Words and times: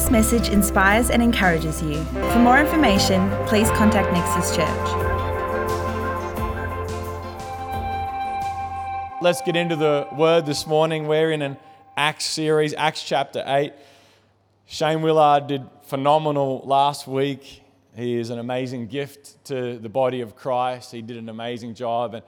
this 0.00 0.10
message 0.10 0.48
inspires 0.48 1.10
and 1.10 1.22
encourages 1.22 1.82
you. 1.82 2.02
For 2.32 2.38
more 2.38 2.58
information, 2.58 3.30
please 3.46 3.68
contact 3.72 4.10
Nexus 4.14 4.56
Church. 4.56 4.66
Let's 9.20 9.42
get 9.42 9.56
into 9.56 9.76
the 9.76 10.08
word 10.16 10.46
this 10.46 10.66
morning. 10.66 11.06
We're 11.06 11.32
in 11.32 11.42
an 11.42 11.58
Acts 11.98 12.24
series, 12.24 12.72
Acts 12.72 13.02
chapter 13.02 13.44
8. 13.46 13.74
Shane 14.64 15.02
Willard 15.02 15.48
did 15.48 15.68
phenomenal 15.82 16.62
last 16.64 17.06
week. 17.06 17.62
He 17.94 18.16
is 18.16 18.30
an 18.30 18.38
amazing 18.38 18.86
gift 18.86 19.44
to 19.46 19.78
the 19.78 19.90
body 19.90 20.22
of 20.22 20.34
Christ. 20.34 20.92
He 20.92 21.02
did 21.02 21.18
an 21.18 21.28
amazing 21.28 21.74
job. 21.74 22.14
And 22.14 22.24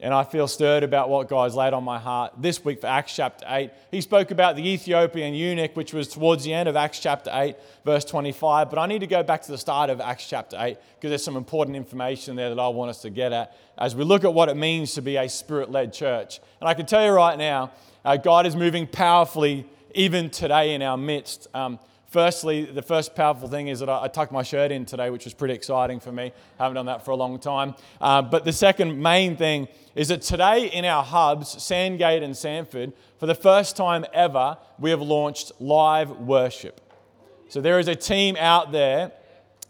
and 0.00 0.12
I 0.12 0.24
feel 0.24 0.46
stirred 0.46 0.82
about 0.82 1.08
what 1.08 1.28
God's 1.28 1.54
laid 1.54 1.72
on 1.72 1.82
my 1.82 1.98
heart 1.98 2.34
this 2.36 2.62
week 2.64 2.80
for 2.80 2.86
Acts 2.86 3.16
chapter 3.16 3.46
8. 3.48 3.70
He 3.90 4.02
spoke 4.02 4.30
about 4.30 4.54
the 4.54 4.68
Ethiopian 4.68 5.32
eunuch, 5.32 5.74
which 5.74 5.94
was 5.94 6.08
towards 6.08 6.44
the 6.44 6.52
end 6.52 6.68
of 6.68 6.76
Acts 6.76 7.00
chapter 7.00 7.30
8, 7.32 7.56
verse 7.84 8.04
25. 8.04 8.68
But 8.68 8.78
I 8.78 8.86
need 8.86 8.98
to 8.98 9.06
go 9.06 9.22
back 9.22 9.42
to 9.42 9.50
the 9.50 9.58
start 9.58 9.88
of 9.88 10.00
Acts 10.00 10.28
chapter 10.28 10.56
8 10.60 10.76
because 10.96 11.10
there's 11.10 11.24
some 11.24 11.36
important 11.36 11.76
information 11.76 12.36
there 12.36 12.50
that 12.50 12.58
I 12.60 12.68
want 12.68 12.90
us 12.90 13.00
to 13.02 13.10
get 13.10 13.32
at 13.32 13.56
as 13.78 13.96
we 13.96 14.04
look 14.04 14.24
at 14.24 14.34
what 14.34 14.50
it 14.50 14.56
means 14.56 14.92
to 14.94 15.02
be 15.02 15.16
a 15.16 15.28
spirit 15.28 15.70
led 15.70 15.94
church. 15.94 16.40
And 16.60 16.68
I 16.68 16.74
can 16.74 16.84
tell 16.84 17.04
you 17.04 17.12
right 17.12 17.38
now, 17.38 17.72
uh, 18.04 18.16
God 18.18 18.46
is 18.46 18.54
moving 18.54 18.86
powerfully 18.86 19.66
even 19.94 20.28
today 20.28 20.74
in 20.74 20.82
our 20.82 20.98
midst. 20.98 21.48
Um, 21.54 21.78
Firstly, 22.16 22.64
the 22.64 22.80
first 22.80 23.14
powerful 23.14 23.46
thing 23.46 23.68
is 23.68 23.80
that 23.80 23.90
I, 23.90 24.04
I, 24.04 24.08
tucked 24.08 24.32
my 24.32 24.42
shirt 24.42 24.72
in 24.72 24.86
today, 24.86 25.10
which 25.10 25.26
was 25.26 25.34
pretty 25.34 25.52
exciting 25.52 26.00
for 26.00 26.10
me. 26.10 26.32
Haven't 26.58 26.76
done 26.76 26.86
that 26.86 27.04
for 27.04 27.10
a 27.10 27.14
long 27.14 27.38
time. 27.38 27.74
Uh, 28.00 28.22
but 28.22 28.46
the 28.46 28.54
second 28.54 28.98
main 28.98 29.36
thing 29.36 29.68
is 29.94 30.08
that 30.08 30.22
today 30.22 30.70
in 30.72 30.86
our 30.86 31.04
hubs, 31.04 31.62
Sandgate 31.62 32.22
and 32.22 32.32
Samford, 32.32 32.94
for 33.18 33.26
the 33.26 33.34
first 33.34 33.76
time 33.76 34.06
ever, 34.14 34.56
we 34.78 34.88
have 34.88 35.02
launched 35.02 35.52
live 35.60 36.08
worship. 36.08 36.80
So 37.50 37.60
there 37.60 37.78
is 37.78 37.86
a 37.86 37.94
team 37.94 38.34
out 38.38 38.72
there 38.72 39.12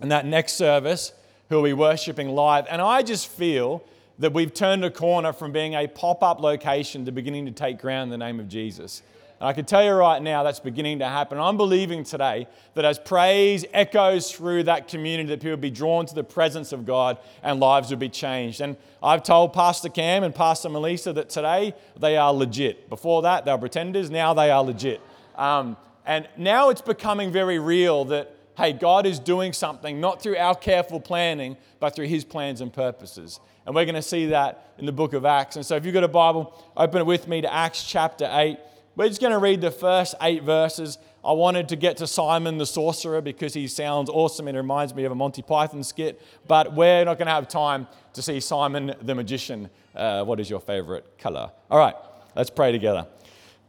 in 0.00 0.10
that 0.10 0.24
next 0.24 0.52
service 0.52 1.10
who 1.48 1.56
will 1.56 1.64
be 1.64 1.72
worshiping 1.72 2.28
live. 2.28 2.68
And 2.70 2.80
I 2.80 3.02
just 3.02 3.26
feel 3.26 3.82
that 4.20 4.32
we've 4.32 4.54
turned 4.54 4.84
a 4.84 4.90
corner 4.92 5.32
from 5.32 5.50
being 5.50 5.74
a 5.74 5.88
pop 5.88 6.22
up 6.22 6.38
location 6.38 7.06
to 7.06 7.10
beginning 7.10 7.46
to 7.46 7.50
take 7.50 7.80
ground 7.80 8.12
in 8.12 8.20
the 8.20 8.24
name 8.24 8.38
of 8.38 8.48
Jesus. 8.48 9.02
And 9.38 9.48
I 9.48 9.52
can 9.52 9.66
tell 9.66 9.84
you 9.84 9.90
right 9.92 10.22
now 10.22 10.42
that's 10.42 10.60
beginning 10.60 11.00
to 11.00 11.06
happen. 11.06 11.38
I'm 11.38 11.58
believing 11.58 12.04
today 12.04 12.48
that 12.74 12.86
as 12.86 12.98
praise 12.98 13.66
echoes 13.74 14.32
through 14.32 14.62
that 14.62 14.88
community, 14.88 15.28
that 15.28 15.40
people 15.40 15.50
will 15.50 15.56
be 15.58 15.70
drawn 15.70 16.06
to 16.06 16.14
the 16.14 16.24
presence 16.24 16.72
of 16.72 16.86
God 16.86 17.18
and 17.42 17.60
lives 17.60 17.90
will 17.90 17.98
be 17.98 18.08
changed. 18.08 18.62
And 18.62 18.76
I've 19.02 19.22
told 19.22 19.52
Pastor 19.52 19.90
Cam 19.90 20.24
and 20.24 20.34
Pastor 20.34 20.70
Melissa 20.70 21.12
that 21.12 21.28
today 21.28 21.74
they 21.98 22.16
are 22.16 22.32
legit. 22.32 22.88
Before 22.88 23.22
that, 23.22 23.44
they 23.44 23.52
were 23.52 23.58
pretenders. 23.58 24.10
Now 24.10 24.32
they 24.32 24.50
are 24.50 24.64
legit. 24.64 25.02
Um, 25.36 25.76
and 26.06 26.26
now 26.38 26.70
it's 26.70 26.80
becoming 26.80 27.30
very 27.30 27.58
real 27.58 28.06
that, 28.06 28.34
hey, 28.56 28.72
God 28.72 29.04
is 29.04 29.18
doing 29.18 29.52
something, 29.52 30.00
not 30.00 30.22
through 30.22 30.38
our 30.38 30.54
careful 30.54 30.98
planning, 30.98 31.58
but 31.78 31.94
through 31.94 32.06
his 32.06 32.24
plans 32.24 32.62
and 32.62 32.72
purposes. 32.72 33.38
And 33.66 33.74
we're 33.74 33.84
going 33.84 33.96
to 33.96 34.02
see 34.02 34.26
that 34.26 34.72
in 34.78 34.86
the 34.86 34.92
book 34.92 35.12
of 35.12 35.26
Acts. 35.26 35.56
And 35.56 35.66
so 35.66 35.76
if 35.76 35.84
you've 35.84 35.92
got 35.92 36.04
a 36.04 36.08
Bible, 36.08 36.54
open 36.76 37.00
it 37.00 37.06
with 37.06 37.28
me 37.28 37.40
to 37.42 37.52
Acts 37.52 37.84
chapter 37.84 38.30
8. 38.32 38.56
We're 38.96 39.08
just 39.08 39.20
going 39.20 39.34
to 39.34 39.38
read 39.38 39.60
the 39.60 39.70
first 39.70 40.14
eight 40.22 40.42
verses. 40.42 40.96
I 41.22 41.32
wanted 41.32 41.68
to 41.68 41.76
get 41.76 41.98
to 41.98 42.06
Simon 42.06 42.56
the 42.56 42.64
sorcerer 42.64 43.20
because 43.20 43.52
he 43.52 43.68
sounds 43.68 44.08
awesome 44.08 44.48
and 44.48 44.56
reminds 44.56 44.94
me 44.94 45.04
of 45.04 45.12
a 45.12 45.14
Monty 45.14 45.42
Python 45.42 45.84
skit, 45.84 46.22
but 46.48 46.72
we're 46.72 47.04
not 47.04 47.18
going 47.18 47.26
to 47.26 47.34
have 47.34 47.46
time 47.46 47.86
to 48.14 48.22
see 48.22 48.40
Simon 48.40 48.94
the 49.02 49.14
magician. 49.14 49.68
Uh, 49.94 50.24
what 50.24 50.40
is 50.40 50.48
your 50.48 50.60
favorite 50.60 51.18
color? 51.18 51.50
All 51.70 51.78
right, 51.78 51.94
let's 52.34 52.48
pray 52.48 52.72
together. 52.72 53.06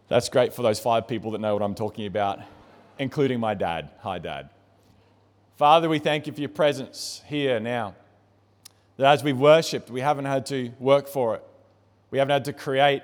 That's 0.08 0.30
great 0.30 0.53
for 0.53 0.61
those 0.61 0.80
five 0.80 1.09
people 1.09 1.31
that 1.31 1.41
know 1.41 1.53
what 1.53 1.62
I'm 1.62 1.75
talking 1.75 2.06
about, 2.06 2.39
including 2.97 3.41
my 3.41 3.53
dad. 3.53 3.89
Hi, 4.00 4.19
Dad. 4.19 4.50
Father, 5.58 5.89
we 5.89 6.00
thank 6.00 6.28
you 6.28 6.31
for 6.31 6.40
your 6.40 6.50
presence 6.50 7.22
here 7.25 7.59
now. 7.59 7.96
That 8.96 9.12
as 9.12 9.25
we've 9.25 9.38
worshipped, 9.38 9.90
we 9.90 10.00
haven't 10.00 10.25
had 10.25 10.46
to 10.46 10.72
work 10.80 11.09
for 11.09 11.35
it, 11.35 11.44
we 12.12 12.18
haven't 12.18 12.31
had 12.31 12.46
to 12.46 12.53
create 12.53 13.01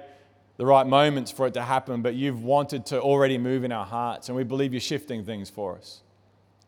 the 0.57 0.65
right 0.65 0.85
moments 0.85 1.31
for 1.31 1.47
it 1.47 1.53
to 1.55 1.63
happen, 1.63 2.01
but 2.01 2.15
you've 2.15 2.43
wanted 2.43 2.85
to 2.87 3.01
already 3.01 3.37
move 3.37 3.63
in 3.63 3.71
our 3.71 3.85
hearts, 3.85 4.29
and 4.29 4.35
we 4.35 4.43
believe 4.43 4.73
you're 4.73 4.79
shifting 4.79 5.25
things 5.25 5.49
for 5.49 5.75
us. 5.75 6.01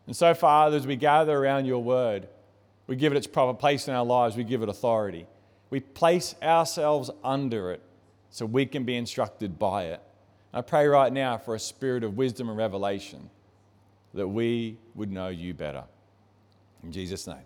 And 0.07 0.16
so, 0.16 0.34
Father, 0.34 0.78
as 0.78 0.88
we 0.88 0.96
gather 0.96 1.38
around 1.38 1.66
your 1.66 1.84
word, 1.84 2.28
we 2.88 2.96
give 2.96 3.13
it 3.13 3.18
its 3.18 3.28
proper 3.28 3.57
place 3.57 3.88
in 3.88 3.94
our 3.94 4.06
lives, 4.06 4.35
we 4.35 4.44
give 4.44 4.62
it 4.62 4.69
authority. 4.69 5.28
We 5.69 5.79
place 5.79 6.35
ourselves 6.41 7.09
under 7.23 7.72
it 7.72 7.81
so 8.29 8.46
we 8.46 8.66
can 8.66 8.84
be 8.84 8.96
instructed 8.96 9.57
by 9.57 9.85
it. 9.85 10.02
I 10.53 10.62
pray 10.62 10.88
right 10.88 11.12
now 11.12 11.38
for 11.38 11.56
a 11.56 11.59
spirit 11.59 12.03
of 12.03 12.17
wisdom 12.17 12.50
and 12.50 12.57
revelation 12.57 13.29
that 14.13 14.28
we 14.28 14.78
would 14.94 15.12
know 15.12 15.28
you 15.28 15.53
better. 15.53 15.84
In 16.84 16.91
Jesus' 16.91 17.28
name, 17.28 17.38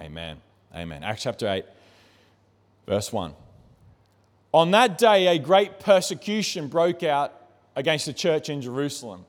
amen. 0.00 0.38
Amen. 0.74 1.02
Acts 1.04 1.22
chapter 1.22 1.48
8, 1.48 1.64
verse 2.86 3.12
1. 3.12 3.34
On 4.54 4.70
that 4.70 4.98
day, 4.98 5.26
a 5.26 5.36
great 5.36 5.80
persecution 5.80 6.68
broke 6.68 7.02
out 7.02 7.32
against 7.74 8.06
the 8.06 8.12
church 8.12 8.48
in 8.48 8.62
Jerusalem. 8.62 9.26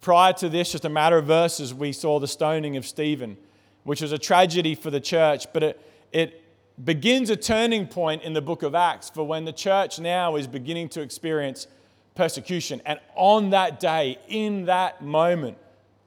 Prior 0.00 0.32
to 0.32 0.48
this, 0.48 0.72
just 0.72 0.86
a 0.86 0.88
matter 0.88 1.18
of 1.18 1.26
verses, 1.26 1.74
we 1.74 1.92
saw 1.92 2.18
the 2.18 2.26
stoning 2.26 2.78
of 2.78 2.86
Stephen, 2.86 3.36
which 3.84 4.00
was 4.00 4.12
a 4.12 4.18
tragedy 4.18 4.74
for 4.74 4.90
the 4.90 4.98
church, 4.98 5.44
but 5.52 5.62
it, 5.62 5.80
it 6.10 6.42
begins 6.82 7.28
a 7.28 7.36
turning 7.36 7.86
point 7.86 8.22
in 8.22 8.32
the 8.32 8.40
book 8.40 8.62
of 8.62 8.74
Acts 8.74 9.10
for 9.10 9.26
when 9.26 9.44
the 9.44 9.52
church 9.52 10.00
now 10.00 10.36
is 10.36 10.46
beginning 10.46 10.88
to 10.88 11.02
experience 11.02 11.66
persecution. 12.14 12.80
And 12.86 12.98
on 13.14 13.50
that 13.50 13.78
day, 13.78 14.16
in 14.26 14.64
that 14.64 15.02
moment, 15.02 15.58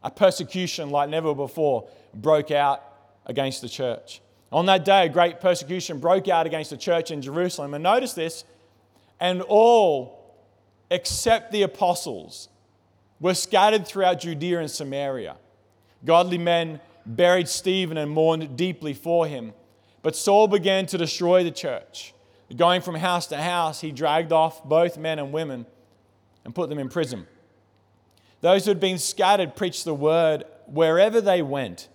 a 0.04 0.10
persecution 0.10 0.90
like 0.90 1.08
never 1.08 1.36
before 1.36 1.88
broke 2.16 2.50
out 2.50 2.82
against 3.28 3.62
the 3.62 3.70
church. 3.70 4.22
On 4.52 4.66
that 4.66 4.86
day, 4.86 5.06
a 5.06 5.10
great 5.10 5.40
persecution 5.40 6.00
broke 6.00 6.28
out 6.28 6.48
against 6.48 6.72
the 6.72 6.78
church 6.78 7.12
in 7.12 7.22
Jerusalem. 7.22 7.76
And 7.76 7.84
notice 7.84 8.14
this 8.14 8.44
and 9.20 9.42
all 9.42 10.36
except 10.90 11.52
the 11.52 11.64
apostles 11.64 12.50
were 13.20 13.34
scattered 13.34 13.88
throughout 13.88 14.20
Judea 14.20 14.60
and 14.60 14.70
Samaria. 14.70 15.38
Godly 16.04 16.38
men 16.38 16.80
buried 17.06 17.48
Stephen 17.48 17.98
and 17.98 18.12
mourned 18.12 18.58
deeply 18.58 18.94
for 18.94 19.28
him. 19.28 19.54
But 20.02 20.16
Saul 20.16 20.48
began 20.48 20.86
to 20.88 20.98
destroy 20.98 21.44
the 21.44 21.52
church. 21.52 22.14
Going 22.56 22.82
from 22.82 22.96
house 22.96 23.28
to 23.28 23.38
house, 23.38 23.82
he 23.82 23.92
dragged 23.92 24.32
off 24.32 24.64
both 24.64 24.98
men 24.98 25.18
and 25.18 25.32
women 25.32 25.66
and 26.44 26.54
put 26.54 26.70
them 26.70 26.78
in 26.78 26.90
prison. 26.90 27.26
Those 28.42 28.66
who 28.66 28.72
had 28.72 28.80
been 28.80 29.00
scattered 29.00 29.56
preached 29.56 29.84
the 29.84 29.96
word 29.96 30.44
wherever 30.68 31.22
they 31.22 31.42
went. 31.42 31.88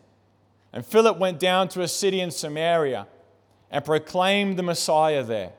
And 0.73 0.85
Philip 0.85 1.19
went 1.19 1.39
down 1.39 1.69
to 1.69 1.83
a 1.83 1.89
city 1.89 2.21
in 2.21 2.33
Samaria 2.33 3.07
and 3.71 3.85
proclaimed 3.85 4.59
the 4.59 4.65
Messiah 4.65 5.23
there. 5.23 5.53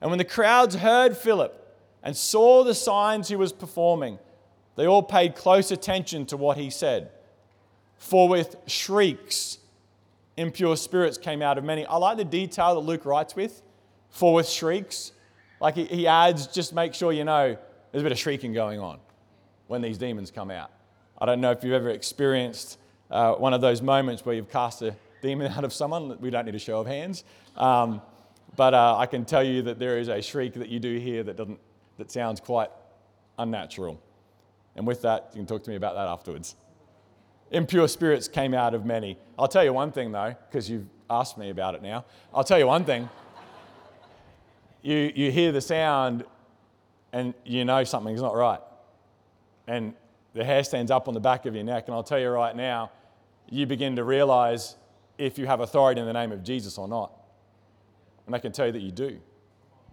And 0.00 0.10
when 0.10 0.18
the 0.18 0.24
crowds 0.24 0.76
heard 0.76 1.16
Philip 1.16 1.62
and 2.02 2.16
saw 2.16 2.64
the 2.64 2.74
signs 2.74 3.28
he 3.28 3.36
was 3.36 3.52
performing, 3.52 4.18
they 4.76 4.86
all 4.86 5.02
paid 5.02 5.34
close 5.34 5.70
attention 5.70 6.26
to 6.26 6.36
what 6.36 6.58
he 6.58 6.70
said. 6.70 7.10
For 7.96 8.28
with 8.28 8.56
shrieks, 8.66 9.58
impure 10.36 10.76
spirits 10.76 11.16
came 11.16 11.42
out 11.42 11.58
of 11.58 11.64
many. 11.64 11.86
I 11.86 11.96
like 11.96 12.18
the 12.18 12.24
detail 12.24 12.74
that 12.74 12.80
Luke 12.80 13.06
writes 13.06 13.34
with. 13.34 13.62
For 14.10 14.34
with 14.34 14.48
shrieks, 14.48 15.12
like 15.60 15.74
he, 15.74 16.06
adds, 16.06 16.46
just 16.46 16.74
make 16.74 16.94
sure 16.94 17.12
you 17.12 17.24
know 17.24 17.56
there's 17.90 18.02
a 18.02 18.04
bit 18.04 18.12
of 18.12 18.18
shrieking 18.18 18.52
going 18.52 18.78
on 18.78 18.98
when 19.66 19.82
these 19.82 19.98
demons 19.98 20.30
come 20.30 20.50
out. 20.50 20.70
I 21.18 21.26
don't 21.26 21.40
know 21.40 21.50
if 21.50 21.64
you've 21.64 21.72
ever 21.72 21.90
experienced 21.90 22.78
uh, 23.10 23.34
one 23.34 23.54
of 23.54 23.60
those 23.60 23.80
moments 23.80 24.24
where 24.24 24.34
you've 24.34 24.50
cast 24.50 24.82
a 24.82 24.94
demon 25.22 25.50
out 25.56 25.64
of 25.64 25.72
someone. 25.72 26.18
We 26.20 26.30
don't 26.30 26.44
need 26.44 26.54
a 26.54 26.58
show 26.58 26.80
of 26.80 26.86
hands. 26.86 27.24
Um, 27.56 28.02
but 28.56 28.74
uh, 28.74 28.96
I 28.96 29.06
can 29.06 29.24
tell 29.24 29.42
you 29.42 29.62
that 29.62 29.78
there 29.78 29.98
is 29.98 30.08
a 30.08 30.20
shriek 30.20 30.54
that 30.54 30.68
you 30.68 30.80
do 30.80 30.98
hear 30.98 31.22
that, 31.22 31.36
doesn't, 31.36 31.60
that 31.98 32.10
sounds 32.10 32.40
quite 32.40 32.70
unnatural. 33.38 34.00
And 34.74 34.86
with 34.86 35.02
that, 35.02 35.30
you 35.32 35.38
can 35.38 35.46
talk 35.46 35.62
to 35.64 35.70
me 35.70 35.76
about 35.76 35.94
that 35.94 36.08
afterwards. 36.08 36.56
Impure 37.50 37.86
spirits 37.86 38.28
came 38.28 38.54
out 38.54 38.74
of 38.74 38.84
many. 38.84 39.18
I'll 39.38 39.48
tell 39.48 39.64
you 39.64 39.72
one 39.72 39.92
thing 39.92 40.10
though, 40.12 40.34
because 40.48 40.68
you've 40.68 40.86
asked 41.08 41.38
me 41.38 41.50
about 41.50 41.74
it 41.74 41.82
now. 41.82 42.04
I'll 42.34 42.44
tell 42.44 42.58
you 42.58 42.66
one 42.66 42.84
thing. 42.84 43.08
You, 44.82 45.12
you 45.14 45.30
hear 45.30 45.52
the 45.52 45.60
sound 45.60 46.24
and 47.12 47.34
you 47.44 47.64
know 47.64 47.84
something's 47.84 48.20
not 48.20 48.34
right. 48.34 48.60
And 49.66 49.94
the 50.34 50.44
hair 50.44 50.62
stands 50.64 50.90
up 50.90 51.08
on 51.08 51.14
the 51.14 51.20
back 51.20 51.46
of 51.46 51.54
your 51.54 51.64
neck. 51.64 51.84
And 51.86 51.94
I'll 51.94 52.02
tell 52.02 52.18
you 52.18 52.28
right 52.28 52.54
now, 52.54 52.90
you 53.48 53.64
begin 53.66 53.96
to 53.96 54.04
realize 54.04 54.76
if 55.18 55.38
you 55.38 55.46
have 55.46 55.60
authority 55.60 56.00
in 56.00 56.06
the 56.06 56.12
name 56.12 56.30
of 56.32 56.42
Jesus 56.42 56.78
or 56.78 56.86
not. 56.88 57.12
And 58.26 58.34
I 58.34 58.38
can 58.38 58.52
tell 58.52 58.66
you 58.66 58.72
that 58.72 58.82
you 58.82 58.90
do. 58.90 59.18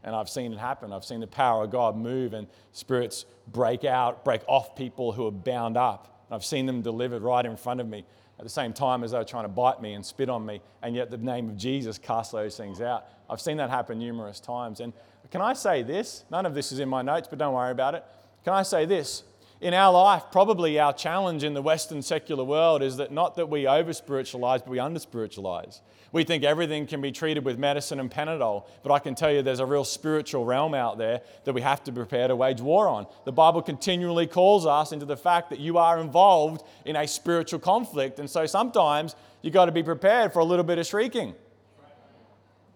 And 0.04 0.16
I've 0.16 0.30
seen 0.30 0.52
it 0.52 0.60
happen. 0.60 0.92
I've 0.92 1.06
seen 1.06 1.22
the 1.22 1.28
power 1.28 1.64
of 1.64 1.72
God 1.72 1.96
move 1.96 2.34
and 2.34 2.48
spirits 2.74 3.26
break 3.48 3.86
out, 3.86 4.26
break 4.26 4.42
off 4.48 4.76
people 4.76 5.14
who 5.14 5.26
are 5.28 5.32
bound 5.32 5.78
up. 5.78 6.26
And 6.28 6.36
I've 6.36 6.46
seen 6.46 6.66
them 6.66 6.82
delivered 6.82 7.22
right 7.22 7.46
in 7.46 7.56
front 7.56 7.80
of 7.80 7.88
me 7.88 8.06
at 8.38 8.44
the 8.44 8.50
same 8.50 8.74
time 8.74 9.04
as 9.04 9.12
they 9.12 9.18
were 9.18 9.24
trying 9.24 9.46
to 9.46 9.50
bite 9.50 9.82
me 9.82 9.94
and 9.94 10.06
spit 10.06 10.30
on 10.30 10.46
me. 10.46 10.62
And 10.82 10.96
yet 10.96 11.10
the 11.10 11.18
name 11.18 11.50
of 11.50 11.56
Jesus 11.56 11.98
cast 11.98 12.32
those 12.32 12.58
things 12.58 12.82
out. 12.82 13.06
I've 13.30 13.40
seen 13.40 13.58
that 13.58 13.70
happen 13.70 14.00
numerous 14.00 14.40
times. 14.40 14.82
And 14.82 14.92
can 15.32 15.42
I 15.42 15.54
say 15.54 15.84
this? 15.84 16.26
None 16.30 16.46
of 16.46 16.54
this 16.54 16.72
is 16.72 16.80
in 16.80 16.90
my 16.90 17.02
notes, 17.02 17.28
but 17.30 17.40
don't 17.40 17.54
worry 17.54 17.72
about 17.72 17.96
it. 17.96 18.04
Can 18.44 18.54
I 18.54 18.64
say 18.64 18.86
this? 18.86 19.24
In 19.64 19.74
our 19.74 19.94
life, 19.94 20.24
probably 20.30 20.78
our 20.78 20.92
challenge 20.92 21.46
in 21.46 21.54
the 21.54 21.62
Western 21.62 22.02
secular 22.02 22.44
world 22.44 22.84
is 22.84 22.98
that 22.98 23.14
not 23.14 23.36
that 23.36 23.48
we 23.48 23.66
over 23.66 23.94
spiritualize, 23.94 24.62
but 24.62 24.70
we 24.70 24.78
under 24.78 25.00
spiritualize. 25.00 25.80
We 26.12 26.26
think 26.26 26.44
everything 26.44 26.86
can 26.86 27.00
be 27.00 27.14
treated 27.14 27.46
with 27.46 27.58
medicine 27.58 28.02
and 28.02 28.12
Panadol, 28.12 28.68
but 28.84 28.92
I 28.92 29.00
can 29.00 29.16
tell 29.16 29.32
you 29.32 29.42
there's 29.42 29.62
a 29.62 29.66
real 29.66 29.86
spiritual 29.86 30.44
realm 30.44 30.74
out 30.74 30.98
there 30.98 31.22
that 31.46 31.54
we 31.54 31.62
have 31.62 31.82
to 31.86 31.94
prepare 31.94 32.28
to 32.28 32.36
wage 32.36 32.60
war 32.60 32.90
on. 32.90 33.08
The 33.24 33.32
Bible 33.32 33.62
continually 33.62 34.28
calls 34.28 34.66
us 34.66 34.92
into 34.92 35.06
the 35.06 35.16
fact 35.16 35.50
that 35.50 35.60
you 35.60 35.78
are 35.78 35.98
involved 35.98 36.64
in 36.84 36.98
a 36.98 37.08
spiritual 37.08 37.60
conflict, 37.60 38.20
and 38.20 38.30
so 38.30 38.46
sometimes 38.46 39.16
you've 39.42 39.54
got 39.54 39.66
to 39.66 39.72
be 39.72 39.82
prepared 39.82 40.34
for 40.34 40.40
a 40.40 40.46
little 40.46 40.66
bit 40.66 40.78
of 40.78 40.86
shrieking. 40.86 41.36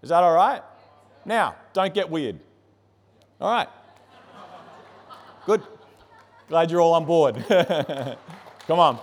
Is 0.02 0.08
that 0.08 0.24
all 0.24 0.34
right? 0.34 0.62
Now, 1.26 1.56
don't 1.74 1.94
get 1.94 2.10
weird. 2.10 2.40
All 3.42 3.52
right. 3.52 3.68
Good. 5.46 5.62
Glad 6.50 6.72
you're 6.72 6.80
all 6.80 6.94
on 6.94 7.04
board. 7.04 7.44
Come 8.68 8.80
on. 8.80 9.00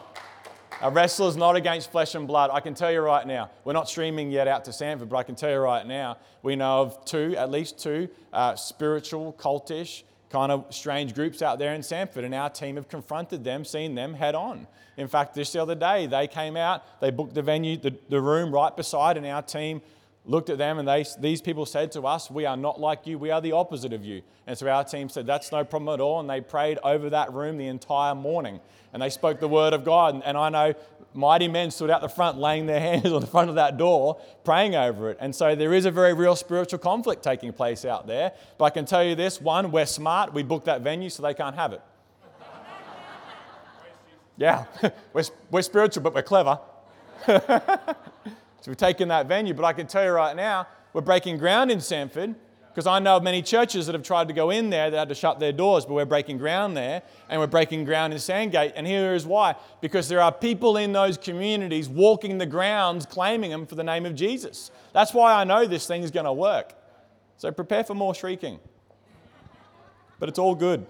A 0.80 0.90
wrestler's 0.90 1.36
not 1.36 1.56
against 1.56 1.92
flesh 1.92 2.14
and 2.14 2.26
blood. 2.26 2.48
I 2.50 2.60
can 2.60 2.72
tell 2.72 2.90
you 2.90 3.00
right 3.00 3.26
now, 3.26 3.50
we're 3.64 3.74
not 3.74 3.86
streaming 3.86 4.30
yet 4.30 4.48
out 4.48 4.64
to 4.64 4.70
Samford, 4.70 5.10
but 5.10 5.16
I 5.16 5.24
can 5.24 5.34
tell 5.34 5.50
you 5.50 5.58
right 5.58 5.86
now, 5.86 6.16
we 6.42 6.56
know 6.56 6.80
of 6.80 7.04
two, 7.04 7.36
at 7.36 7.50
least 7.50 7.78
two, 7.78 8.08
uh, 8.32 8.56
spiritual, 8.56 9.34
cultish, 9.38 10.04
kind 10.30 10.50
of 10.50 10.74
strange 10.74 11.14
groups 11.14 11.42
out 11.42 11.58
there 11.58 11.74
in 11.74 11.82
Samford, 11.82 12.24
and 12.24 12.34
our 12.34 12.48
team 12.48 12.76
have 12.76 12.88
confronted 12.88 13.44
them, 13.44 13.62
seen 13.66 13.94
them 13.94 14.14
head 14.14 14.34
on. 14.34 14.66
In 14.96 15.06
fact, 15.06 15.34
just 15.34 15.52
the 15.52 15.60
other 15.60 15.74
day, 15.74 16.06
they 16.06 16.26
came 16.26 16.56
out, 16.56 17.00
they 17.02 17.10
booked 17.10 17.34
the 17.34 17.42
venue, 17.42 17.76
the, 17.76 17.94
the 18.08 18.20
room 18.22 18.52
right 18.52 18.74
beside, 18.74 19.18
and 19.18 19.26
our 19.26 19.42
team 19.42 19.82
looked 20.26 20.50
at 20.50 20.58
them 20.58 20.78
and 20.78 20.88
they, 20.88 21.04
these 21.18 21.40
people 21.40 21.66
said 21.66 21.92
to 21.92 22.02
us, 22.02 22.30
We 22.30 22.46
are 22.46 22.56
not 22.56 22.80
like 22.80 23.06
you, 23.06 23.18
we 23.18 23.30
are 23.30 23.40
the 23.40 23.52
opposite 23.52 23.92
of 23.92 24.04
you. 24.04 24.22
And 24.46 24.56
so 24.56 24.68
our 24.68 24.84
team 24.84 25.08
said, 25.08 25.26
That's 25.26 25.52
no 25.52 25.64
problem 25.64 25.92
at 25.92 26.00
all. 26.00 26.20
And 26.20 26.28
they 26.28 26.40
prayed 26.40 26.78
over 26.82 27.10
that 27.10 27.32
room 27.32 27.58
the 27.58 27.66
entire 27.66 28.14
morning. 28.14 28.60
And 28.92 29.02
they 29.02 29.10
spoke 29.10 29.40
the 29.40 29.48
word 29.48 29.72
of 29.72 29.84
God. 29.84 30.22
And 30.24 30.36
I 30.36 30.48
know 30.48 30.74
mighty 31.12 31.48
men 31.48 31.70
stood 31.70 31.90
out 31.90 32.00
the 32.00 32.08
front, 32.08 32.38
laying 32.38 32.66
their 32.66 32.80
hands 32.92 33.12
on 33.12 33.20
the 33.20 33.26
front 33.26 33.48
of 33.48 33.56
that 33.56 33.76
door, 33.76 34.20
praying 34.44 34.74
over 34.74 35.10
it. 35.10 35.18
And 35.20 35.34
so 35.34 35.54
there 35.54 35.74
is 35.74 35.84
a 35.84 35.90
very 35.90 36.14
real 36.14 36.36
spiritual 36.36 36.78
conflict 36.78 37.22
taking 37.22 37.52
place 37.52 37.84
out 37.84 38.06
there. 38.06 38.32
But 38.58 38.64
I 38.66 38.70
can 38.70 38.84
tell 38.84 39.04
you 39.04 39.14
this 39.14 39.40
one, 39.40 39.70
we're 39.70 39.86
smart. 39.86 40.32
We 40.32 40.42
booked 40.42 40.66
that 40.66 40.80
venue 40.82 41.10
so 41.10 41.22
they 41.22 41.34
can't 41.34 41.56
have 41.56 41.72
it. 41.72 41.82
yeah, 44.36 44.64
we're, 45.12 45.24
we're 45.50 45.62
spiritual, 45.62 46.02
but 46.02 46.14
we're 46.14 46.22
clever. 46.22 46.58
So 48.64 48.70
we've 48.70 48.78
taken 48.78 49.08
that 49.08 49.26
venue, 49.26 49.52
but 49.52 49.66
I 49.66 49.74
can 49.74 49.86
tell 49.86 50.02
you 50.02 50.10
right 50.12 50.34
now, 50.34 50.66
we're 50.94 51.02
breaking 51.02 51.36
ground 51.36 51.70
in 51.70 51.80
Samford 51.80 52.34
because 52.70 52.86
I 52.86 52.98
know 52.98 53.18
of 53.18 53.22
many 53.22 53.42
churches 53.42 53.84
that 53.84 53.94
have 53.94 54.02
tried 54.02 54.28
to 54.28 54.32
go 54.32 54.48
in 54.48 54.70
there 54.70 54.90
that 54.90 54.96
had 54.96 55.08
to 55.10 55.14
shut 55.14 55.38
their 55.38 55.52
doors, 55.52 55.84
but 55.84 55.92
we're 55.92 56.06
breaking 56.06 56.38
ground 56.38 56.74
there 56.74 57.02
and 57.28 57.38
we're 57.38 57.46
breaking 57.46 57.84
ground 57.84 58.14
in 58.14 58.18
Sandgate. 58.18 58.72
And 58.74 58.86
here 58.86 59.12
is 59.12 59.26
why 59.26 59.56
because 59.82 60.08
there 60.08 60.22
are 60.22 60.32
people 60.32 60.78
in 60.78 60.94
those 60.94 61.18
communities 61.18 61.90
walking 61.90 62.38
the 62.38 62.46
grounds 62.46 63.04
claiming 63.04 63.50
them 63.50 63.66
for 63.66 63.74
the 63.74 63.84
name 63.84 64.06
of 64.06 64.14
Jesus. 64.14 64.70
That's 64.94 65.12
why 65.12 65.34
I 65.34 65.44
know 65.44 65.66
this 65.66 65.86
thing 65.86 66.02
is 66.02 66.10
going 66.10 66.24
to 66.24 66.32
work. 66.32 66.72
So 67.36 67.52
prepare 67.52 67.84
for 67.84 67.94
more 67.94 68.14
shrieking. 68.14 68.60
But 70.18 70.30
it's 70.30 70.38
all 70.38 70.54
good. 70.54 70.86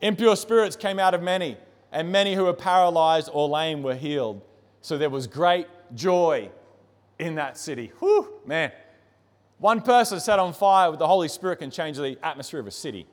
Impure 0.00 0.34
spirits 0.34 0.74
came 0.74 0.98
out 0.98 1.14
of 1.14 1.22
many, 1.22 1.58
and 1.92 2.10
many 2.10 2.34
who 2.34 2.42
were 2.42 2.54
paralyzed 2.54 3.30
or 3.32 3.48
lame 3.48 3.84
were 3.84 3.94
healed. 3.94 4.42
So 4.80 4.98
there 4.98 5.10
was 5.10 5.28
great 5.28 5.68
joy 5.94 6.50
in 7.18 7.34
that 7.36 7.56
city. 7.56 7.92
Whew, 7.98 8.40
man. 8.46 8.72
One 9.58 9.82
person 9.82 10.18
set 10.20 10.38
on 10.38 10.54
fire 10.54 10.90
with 10.90 10.98
the 10.98 11.06
Holy 11.06 11.28
Spirit 11.28 11.58
can 11.58 11.70
change 11.70 11.98
the 11.98 12.18
atmosphere 12.22 12.60
of 12.60 12.66
a 12.66 12.70
city. 12.70 13.06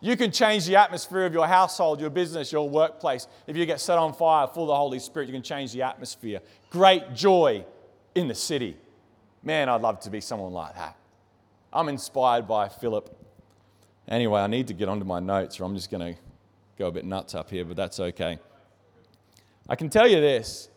You 0.00 0.16
can 0.16 0.30
change 0.30 0.66
the 0.66 0.76
atmosphere 0.76 1.26
of 1.26 1.32
your 1.32 1.46
household, 1.46 2.00
your 2.00 2.10
business, 2.10 2.52
your 2.52 2.68
workplace. 2.68 3.26
If 3.46 3.56
you 3.56 3.66
get 3.66 3.80
set 3.80 3.98
on 3.98 4.12
fire 4.12 4.46
full 4.46 4.64
of 4.64 4.68
the 4.68 4.76
Holy 4.76 4.98
Spirit, 4.98 5.28
you 5.28 5.34
can 5.34 5.42
change 5.42 5.72
the 5.72 5.82
atmosphere. 5.82 6.40
Great 6.70 7.14
joy 7.14 7.64
in 8.14 8.28
the 8.28 8.34
city. 8.34 8.76
Man, 9.42 9.68
I'd 9.68 9.80
love 9.80 10.00
to 10.00 10.10
be 10.10 10.20
someone 10.20 10.52
like 10.52 10.74
that. 10.74 10.96
I'm 11.72 11.88
inspired 11.88 12.46
by 12.48 12.68
Philip. 12.68 13.14
Anyway, 14.08 14.40
I 14.40 14.46
need 14.46 14.68
to 14.68 14.74
get 14.74 14.88
onto 14.88 15.04
my 15.04 15.20
notes 15.20 15.60
or 15.60 15.64
I'm 15.64 15.74
just 15.74 15.90
going 15.90 16.14
to 16.14 16.20
go 16.78 16.86
a 16.86 16.92
bit 16.92 17.04
nuts 17.04 17.34
up 17.34 17.50
here, 17.50 17.64
but 17.64 17.76
that's 17.76 18.00
okay. 18.00 18.38
I 19.68 19.76
can 19.76 19.90
tell 19.90 20.06
you 20.06 20.20
this 20.20 20.68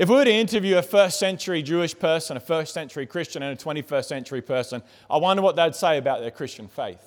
if 0.00 0.08
we 0.08 0.14
were 0.14 0.24
to 0.24 0.32
interview 0.32 0.78
a 0.78 0.82
first 0.82 1.18
century 1.18 1.62
Jewish 1.62 1.96
person, 1.96 2.34
a 2.34 2.40
first 2.40 2.72
century 2.72 3.04
Christian, 3.04 3.42
and 3.42 3.52
a 3.52 3.62
21st 3.62 4.06
century 4.06 4.40
person, 4.40 4.82
I 5.10 5.18
wonder 5.18 5.42
what 5.42 5.56
they'd 5.56 5.74
say 5.74 5.98
about 5.98 6.20
their 6.20 6.30
Christian 6.30 6.68
faith. 6.68 7.02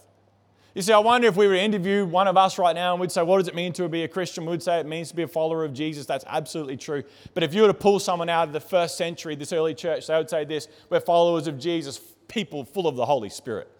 You 0.76 0.84
see, 0.84 0.94
I 0.94 1.00
wonder 1.00 1.28
if 1.28 1.36
we 1.36 1.48
were 1.48 1.56
to 1.56 1.60
interview 1.60 2.06
one 2.06 2.28
of 2.28 2.38
us 2.38 2.60
right 2.60 2.76
now 2.76 2.94
and 2.94 3.02
we'd 3.02 3.12
say, 3.12 3.24
What 3.24 3.40
does 3.40 3.48
it 3.48 3.56
mean 3.56 3.74
to 3.74 3.90
be 3.90 4.04
a 4.04 4.08
Christian? 4.08 4.46
We'd 4.46 4.62
say 4.62 4.80
it 4.80 4.86
means 4.86 5.10
to 5.10 5.16
be 5.16 5.24
a 5.24 5.28
follower 5.28 5.66
of 5.66 5.74
Jesus. 5.74 6.06
That's 6.06 6.24
absolutely 6.28 6.78
true. 6.78 7.02
But 7.34 7.42
if 7.42 7.56
you 7.56 7.64
were 7.64 7.68
to 7.68 7.74
pull 7.74 8.00
someone 8.00 8.30
out 8.30 8.48
of 8.48 8.54
the 8.54 8.60
first 8.60 8.96
century, 8.96 9.34
this 9.34 9.52
early 9.52 9.74
church, 9.74 10.06
they 10.06 10.16
would 10.16 10.30
say 10.30 10.46
this 10.46 10.68
We're 10.92 11.00
followers 11.00 11.48
of 11.48 11.58
Jesus, 11.58 12.00
people 12.28 12.64
full 12.64 12.88
of 12.88 12.96
the 12.96 13.08
Holy 13.08 13.30
Spirit. 13.30 13.72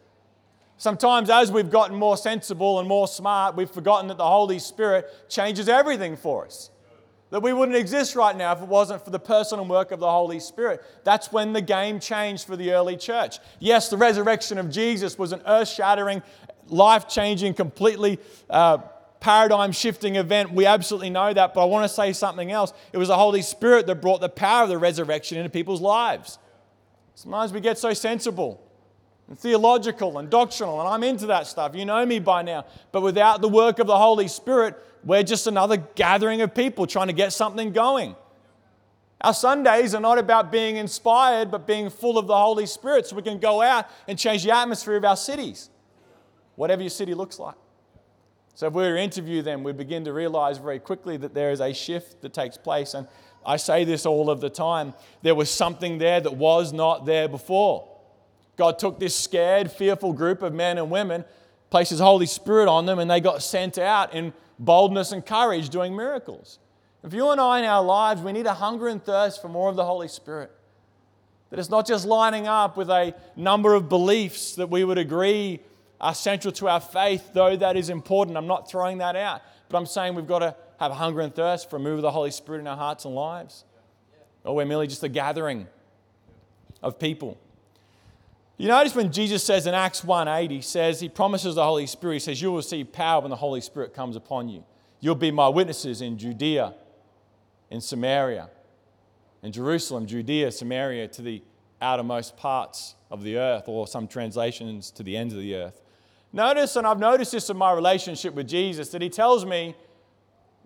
Sometimes, 0.78 1.30
as 1.30 1.52
we've 1.52 1.70
gotten 1.70 1.96
more 1.96 2.18
sensible 2.18 2.80
and 2.80 2.88
more 2.88 3.08
smart, 3.08 3.56
we've 3.56 3.70
forgotten 3.70 4.08
that 4.08 4.18
the 4.18 4.28
Holy 4.28 4.58
Spirit 4.58 5.30
changes 5.30 5.70
everything 5.70 6.18
for 6.18 6.48
us 6.48 6.72
that 7.34 7.42
we 7.42 7.52
wouldn't 7.52 7.76
exist 7.76 8.16
right 8.16 8.38
now 8.38 8.52
if 8.52 8.62
it 8.62 8.68
wasn't 8.68 9.04
for 9.04 9.10
the 9.10 9.18
personal 9.18 9.66
work 9.66 9.90
of 9.90 10.00
the 10.00 10.08
Holy 10.08 10.40
Spirit. 10.40 10.84
That's 11.04 11.32
when 11.32 11.52
the 11.52 11.62
game 11.62 12.00
changed 12.00 12.46
for 12.46 12.56
the 12.56 12.74
early 12.74 12.96
church. 12.96 13.40
Yes, 13.58 13.90
the 13.90 13.98
resurrection 13.98 14.60
of 14.60 14.70
Jesus 14.70 15.18
was 15.18 15.32
an 15.32 15.42
earth 15.48 15.68
shattering, 15.68 16.22
life 16.68 17.10
changing, 17.10 17.56
completely 17.56 18.20
uh, 18.52 18.78
paradigm 19.20 19.72
shifting 19.72 20.18
event. 20.18 20.54
We 20.54 20.68
absolutely 20.68 21.10
know 21.10 21.34
that, 21.34 21.56
but 21.56 21.64
I 21.64 21.66
want 21.66 21.86
to 21.86 21.90
say 21.90 22.14
something 22.14 22.52
else. 22.52 22.72
It 22.92 23.00
was 23.00 23.08
the 23.08 23.18
Holy 23.18 23.42
Spirit 23.42 23.88
that 23.88 23.96
brought 23.96 24.22
the 24.22 24.30
power 24.30 24.66
of 24.66 24.70
the 24.70 24.78
resurrection 24.78 25.40
into 25.40 25.50
people's 25.50 25.82
lives. 25.82 26.38
Sometimes 27.16 27.52
we 27.52 27.62
get 27.62 27.80
so 27.80 27.96
sensible 27.96 28.62
and 29.28 29.40
theological 29.40 30.18
and 30.18 30.30
doctrinal, 30.30 30.80
and 30.80 30.90
I'm 30.90 31.04
into 31.04 31.28
that 31.28 31.48
stuff. 31.48 31.76
You 31.76 31.86
know 31.86 32.06
me 32.06 32.20
by 32.20 32.42
now. 32.42 32.66
But 32.92 33.02
without 33.02 33.42
the 33.42 33.48
work 33.48 33.80
of 33.80 33.88
the 33.88 33.98
Holy 33.98 34.28
Spirit, 34.28 34.76
we're 35.04 35.24
just 35.24 35.48
another 35.48 35.78
gathering 35.78 36.42
of 36.42 36.54
people 36.54 36.86
trying 36.88 37.08
to 37.08 37.14
get 37.14 37.34
something 37.34 37.72
going. 37.72 38.16
Our 39.22 39.34
Sundays 39.34 39.96
are 39.96 40.02
not 40.02 40.18
about 40.18 40.52
being 40.52 40.76
inspired, 40.76 41.50
but 41.50 41.66
being 41.66 41.90
full 41.90 42.18
of 42.18 42.28
the 42.28 42.36
Holy 42.36 42.66
Spirit 42.66 43.08
so 43.08 43.16
we 43.16 43.22
can 43.22 43.40
go 43.40 43.62
out 43.62 43.88
and 44.08 44.20
change 44.20 44.44
the 44.44 44.52
atmosphere 44.52 44.98
of 44.98 45.06
our 45.06 45.16
cities, 45.16 45.70
whatever 46.56 46.82
your 46.82 46.90
city 46.90 47.14
looks 47.14 47.40
like. 47.40 47.56
So, 48.56 48.68
if 48.68 48.74
we 48.74 48.84
were 48.84 48.96
to 48.96 49.02
interview 49.02 49.42
them, 49.42 49.64
we 49.64 49.72
begin 49.72 50.04
to 50.06 50.14
realize 50.14 50.58
very 50.58 50.78
quickly 50.78 51.18
that 51.18 51.34
there 51.34 51.52
is 51.52 51.60
a 51.60 51.74
shift 51.74 52.22
that 52.22 52.34
takes 52.34 52.58
place. 52.58 52.94
And 52.94 53.08
I 53.46 53.58
say 53.58 53.84
this 53.84 54.06
all 54.06 54.30
of 54.30 54.42
the 54.42 54.50
time 54.50 54.94
there 55.22 55.36
was 55.36 55.50
something 55.50 55.98
there 55.98 56.20
that 56.20 56.36
was 56.36 56.74
not 56.74 57.06
there 57.06 57.28
before. 57.28 57.90
God 58.56 58.80
took 58.80 59.00
this 59.00 59.16
scared, 59.16 59.72
fearful 59.72 60.14
group 60.14 60.42
of 60.42 60.54
men 60.54 60.78
and 60.78 60.92
women, 60.92 61.26
placed 61.70 61.90
His 61.90 62.00
Holy 62.00 62.26
Spirit 62.26 62.68
on 62.68 62.86
them, 62.86 63.00
and 63.00 63.10
they 63.10 63.20
got 63.20 63.42
sent 63.42 63.78
out 63.78 64.14
in 64.14 64.34
boldness 64.60 65.12
and 65.12 65.26
courage 65.26 65.70
doing 65.70 65.96
miracles. 65.96 66.60
If 67.04 67.14
you 67.14 67.30
and 67.32 67.42
I 67.42 67.60
in 67.60 67.66
our 67.66 67.84
lives, 67.84 68.22
we 68.22 68.32
need 68.32 68.46
a 68.46 68.54
hunger 68.54 68.88
and 68.88 69.04
thirst 69.04 69.42
for 69.42 69.50
more 69.50 69.70
of 69.70 69.76
the 69.76 69.86
Holy 69.86 70.08
Spirit. 70.08 70.52
That 71.50 71.60
it's 71.60 71.70
not 71.70 71.86
just 71.86 72.06
lining 72.06 72.48
up 72.48 72.78
with 72.78 72.90
a 72.90 73.14
number 73.36 73.74
of 73.74 73.90
beliefs 73.90 74.56
that 74.56 74.70
we 74.70 74.84
would 74.84 74.98
agree 74.98 75.60
are 76.00 76.14
central 76.14 76.52
to 76.54 76.68
our 76.68 76.80
faith, 76.80 77.32
though 77.34 77.56
that 77.56 77.78
is 77.78 77.90
important. 77.90 78.38
I'm 78.38 78.48
not 78.48 78.70
throwing 78.70 79.00
that 79.00 79.16
out. 79.16 79.42
But 79.70 79.78
I'm 79.78 79.86
saying 79.86 80.16
we've 80.16 80.28
got 80.28 80.40
to 80.40 80.56
have 80.80 80.92
hunger 80.92 81.22
and 81.22 81.34
thirst 81.34 81.70
for 81.70 81.78
a 81.78 81.80
move 81.80 81.96
of 81.96 82.02
the 82.02 82.12
Holy 82.12 82.32
Spirit 82.32 82.60
in 82.60 82.68
our 82.68 82.78
hearts 82.78 83.06
and 83.06 83.16
lives. 83.16 83.66
Or 84.44 84.56
we're 84.56 84.66
merely 84.66 84.88
just 84.88 85.04
a 85.04 85.10
gathering 85.10 85.68
of 86.82 87.00
people. 87.00 87.38
You 88.58 88.68
notice 88.68 88.96
when 88.96 89.12
Jesus 89.12 89.44
says 89.44 89.66
in 89.66 89.74
Acts 89.74 90.02
1:8, 90.02 90.52
he 90.52 90.62
says, 90.62 91.00
he 91.00 91.10
promises 91.10 91.56
the 91.56 91.64
Holy 91.64 91.88
Spirit, 91.88 92.14
he 92.16 92.20
says, 92.20 92.42
You 92.42 92.50
will 92.50 92.58
receive 92.58 92.92
power 92.92 93.22
when 93.22 93.30
the 93.30 93.36
Holy 93.36 93.62
Spirit 93.62 93.94
comes 93.94 94.16
upon 94.16 94.48
you. 94.48 94.64
You'll 95.00 95.16
be 95.16 95.32
my 95.32 95.50
witnesses 95.50 96.02
in 96.02 96.18
Judea, 96.18 96.76
in 97.70 97.82
Samaria, 97.82 98.50
in 99.42 99.52
Jerusalem, 99.52 100.06
Judea, 100.06 100.52
Samaria, 100.52 101.08
to 101.10 101.22
the 101.22 101.42
outermost 101.82 102.38
parts 102.38 102.96
of 103.12 103.24
the 103.24 103.38
earth, 103.38 103.64
or 103.68 103.88
some 103.88 104.08
translations 104.08 104.92
to 104.92 105.04
the 105.04 105.18
ends 105.18 105.34
of 105.34 105.42
the 105.42 105.56
earth. 105.56 105.82
Notice, 106.32 106.76
and 106.78 106.88
I've 106.88 107.00
noticed 107.00 107.34
this 107.34 107.50
in 107.50 107.58
my 107.58 107.74
relationship 107.74 108.34
with 108.34 108.48
Jesus, 108.48 108.90
that 108.90 109.02
he 109.02 109.10
tells 109.10 109.46
me 109.46 109.76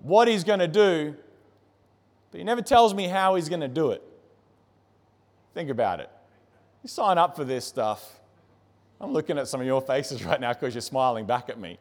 what 0.03 0.27
he's 0.27 0.44
going 0.44 0.60
to 0.60 0.67
do, 0.67 1.15
but 2.32 2.38
he 2.38 2.44
never 2.44 2.62
tells 2.62 2.94
me 2.94 3.08
how 3.08 3.36
he's 3.36 3.50
going 3.50 3.62
to 3.62 3.67
do 3.67 3.91
it. 3.91 4.03
Think 5.53 5.70
about 5.70 6.00
it. 6.00 6.10
You 6.88 6.89
sign 6.89 7.17
up 7.17 7.36
for 7.36 7.44
this 7.44 7.65
stuff. 7.65 8.17
I'm 9.01 9.12
looking 9.12 9.38
at 9.38 9.50
some 9.50 9.60
of 9.60 9.67
your 9.67 9.82
faces 9.82 10.24
right 10.24 10.39
now 10.39 10.53
because 10.53 10.74
you're 10.74 10.79
smiling 10.79 11.25
back 11.25 11.50
at 11.50 11.60
me. 11.60 11.79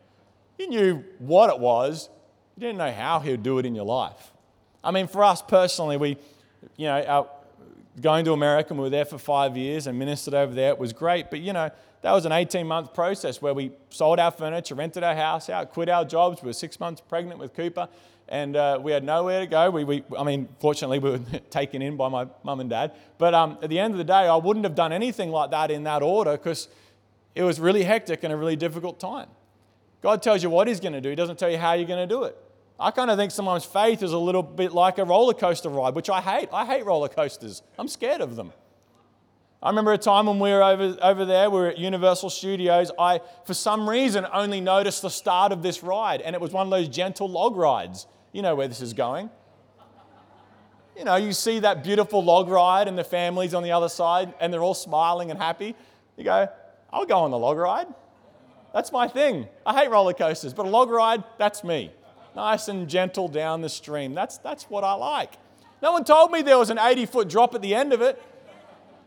You 0.58 0.66
knew 0.66 1.04
what 1.20 1.48
it 1.48 1.60
was, 1.60 2.08
you 2.56 2.62
didn't 2.62 2.78
know 2.78 2.90
how 2.90 3.20
he'd 3.20 3.44
do 3.44 3.60
it 3.60 3.66
in 3.66 3.76
your 3.76 3.84
life. 3.84 4.32
I 4.82 4.90
mean, 4.90 5.06
for 5.06 5.22
us 5.22 5.42
personally, 5.42 5.96
we, 5.96 6.16
you 6.76 6.86
know, 6.86 7.00
our, 7.04 7.28
going 8.00 8.24
to 8.24 8.32
America 8.32 8.70
and 8.70 8.80
we 8.80 8.82
were 8.82 8.90
there 8.90 9.04
for 9.04 9.16
five 9.16 9.56
years 9.56 9.86
and 9.86 9.96
ministered 9.96 10.34
over 10.34 10.52
there, 10.52 10.70
it 10.70 10.78
was 10.78 10.92
great. 10.92 11.30
But, 11.30 11.38
you 11.38 11.52
know, 11.52 11.70
that 12.02 12.10
was 12.10 12.26
an 12.26 12.32
18 12.32 12.66
month 12.66 12.92
process 12.92 13.40
where 13.40 13.54
we 13.54 13.70
sold 13.90 14.18
our 14.18 14.32
furniture, 14.32 14.74
rented 14.74 15.04
our 15.04 15.14
house 15.14 15.48
out, 15.48 15.70
quit 15.70 15.88
our 15.88 16.04
jobs. 16.04 16.42
We 16.42 16.48
were 16.48 16.52
six 16.52 16.80
months 16.80 17.00
pregnant 17.00 17.38
with 17.38 17.54
Cooper, 17.54 17.88
and 18.28 18.56
uh, 18.56 18.78
we 18.82 18.92
had 18.92 19.04
nowhere 19.04 19.40
to 19.40 19.46
go. 19.46 19.70
We, 19.70 19.84
we, 19.84 20.04
I 20.18 20.24
mean, 20.24 20.48
fortunately, 20.58 20.98
we 20.98 21.10
were 21.10 21.18
taken 21.50 21.82
in 21.82 21.96
by 21.96 22.08
my 22.08 22.26
mum 22.42 22.60
and 22.60 22.70
dad. 22.70 22.92
But 23.18 23.34
um, 23.34 23.58
at 23.62 23.70
the 23.70 23.78
end 23.78 23.94
of 23.94 23.98
the 23.98 24.04
day, 24.04 24.12
I 24.12 24.36
wouldn't 24.36 24.64
have 24.64 24.74
done 24.74 24.92
anything 24.92 25.30
like 25.30 25.50
that 25.52 25.70
in 25.70 25.84
that 25.84 26.02
order 26.02 26.32
because 26.32 26.68
it 27.34 27.42
was 27.42 27.60
really 27.60 27.84
hectic 27.84 28.24
and 28.24 28.32
a 28.32 28.36
really 28.36 28.56
difficult 28.56 28.98
time. 28.98 29.28
God 30.02 30.22
tells 30.22 30.42
you 30.42 30.50
what 30.50 30.68
He's 30.68 30.80
going 30.80 30.92
to 30.92 31.00
do, 31.00 31.10
He 31.10 31.16
doesn't 31.16 31.38
tell 31.38 31.50
you 31.50 31.58
how 31.58 31.74
you're 31.74 31.86
going 31.86 32.06
to 32.06 32.12
do 32.12 32.24
it. 32.24 32.36
I 32.78 32.90
kind 32.90 33.10
of 33.10 33.16
think 33.16 33.30
sometimes 33.30 33.64
faith 33.64 34.02
is 34.02 34.12
a 34.12 34.18
little 34.18 34.42
bit 34.42 34.72
like 34.72 34.98
a 34.98 35.04
roller 35.04 35.32
coaster 35.32 35.70
ride, 35.70 35.94
which 35.94 36.10
I 36.10 36.20
hate. 36.20 36.50
I 36.52 36.66
hate 36.66 36.84
roller 36.84 37.08
coasters, 37.08 37.62
I'm 37.78 37.88
scared 37.88 38.20
of 38.20 38.36
them. 38.36 38.52
I 39.62 39.70
remember 39.70 39.92
a 39.92 39.98
time 39.98 40.26
when 40.26 40.38
we 40.38 40.50
were 40.50 40.62
over, 40.62 40.96
over 41.02 41.24
there, 41.24 41.48
we 41.48 41.58
were 41.58 41.68
at 41.68 41.78
Universal 41.78 42.30
Studios. 42.30 42.90
I, 42.98 43.20
for 43.46 43.54
some 43.54 43.88
reason, 43.88 44.26
only 44.32 44.60
noticed 44.60 45.00
the 45.00 45.08
start 45.08 45.50
of 45.50 45.62
this 45.62 45.82
ride, 45.82 46.20
and 46.20 46.34
it 46.34 46.40
was 46.40 46.52
one 46.52 46.66
of 46.66 46.70
those 46.70 46.88
gentle 46.88 47.28
log 47.28 47.56
rides. 47.56 48.06
You 48.32 48.42
know 48.42 48.54
where 48.54 48.68
this 48.68 48.80
is 48.80 48.92
going. 48.92 49.30
You 50.96 51.04
know, 51.04 51.16
you 51.16 51.32
see 51.32 51.58
that 51.58 51.84
beautiful 51.84 52.24
log 52.24 52.48
ride, 52.48 52.88
and 52.88 52.96
the 52.96 53.04
families 53.04 53.52
on 53.52 53.62
the 53.62 53.72
other 53.72 53.88
side, 53.88 54.32
and 54.40 54.52
they're 54.52 54.62
all 54.62 54.74
smiling 54.74 55.30
and 55.30 55.38
happy. 55.38 55.74
You 56.16 56.24
go, 56.24 56.48
I'll 56.90 57.04
go 57.04 57.18
on 57.18 57.30
the 57.30 57.38
log 57.38 57.58
ride. 57.58 57.86
That's 58.72 58.92
my 58.92 59.08
thing. 59.08 59.48
I 59.64 59.74
hate 59.74 59.90
roller 59.90 60.14
coasters, 60.14 60.54
but 60.54 60.66
a 60.66 60.68
log 60.68 60.90
ride, 60.90 61.24
that's 61.38 61.64
me. 61.64 61.92
Nice 62.34 62.68
and 62.68 62.88
gentle 62.88 63.28
down 63.28 63.62
the 63.62 63.68
stream. 63.68 64.14
That's, 64.14 64.38
that's 64.38 64.64
what 64.64 64.84
I 64.84 64.92
like. 64.92 65.32
No 65.82 65.92
one 65.92 66.04
told 66.04 66.30
me 66.30 66.42
there 66.42 66.58
was 66.58 66.70
an 66.70 66.78
80 66.78 67.06
foot 67.06 67.28
drop 67.28 67.54
at 67.54 67.62
the 67.62 67.74
end 67.74 67.92
of 67.92 68.02
it. 68.02 68.22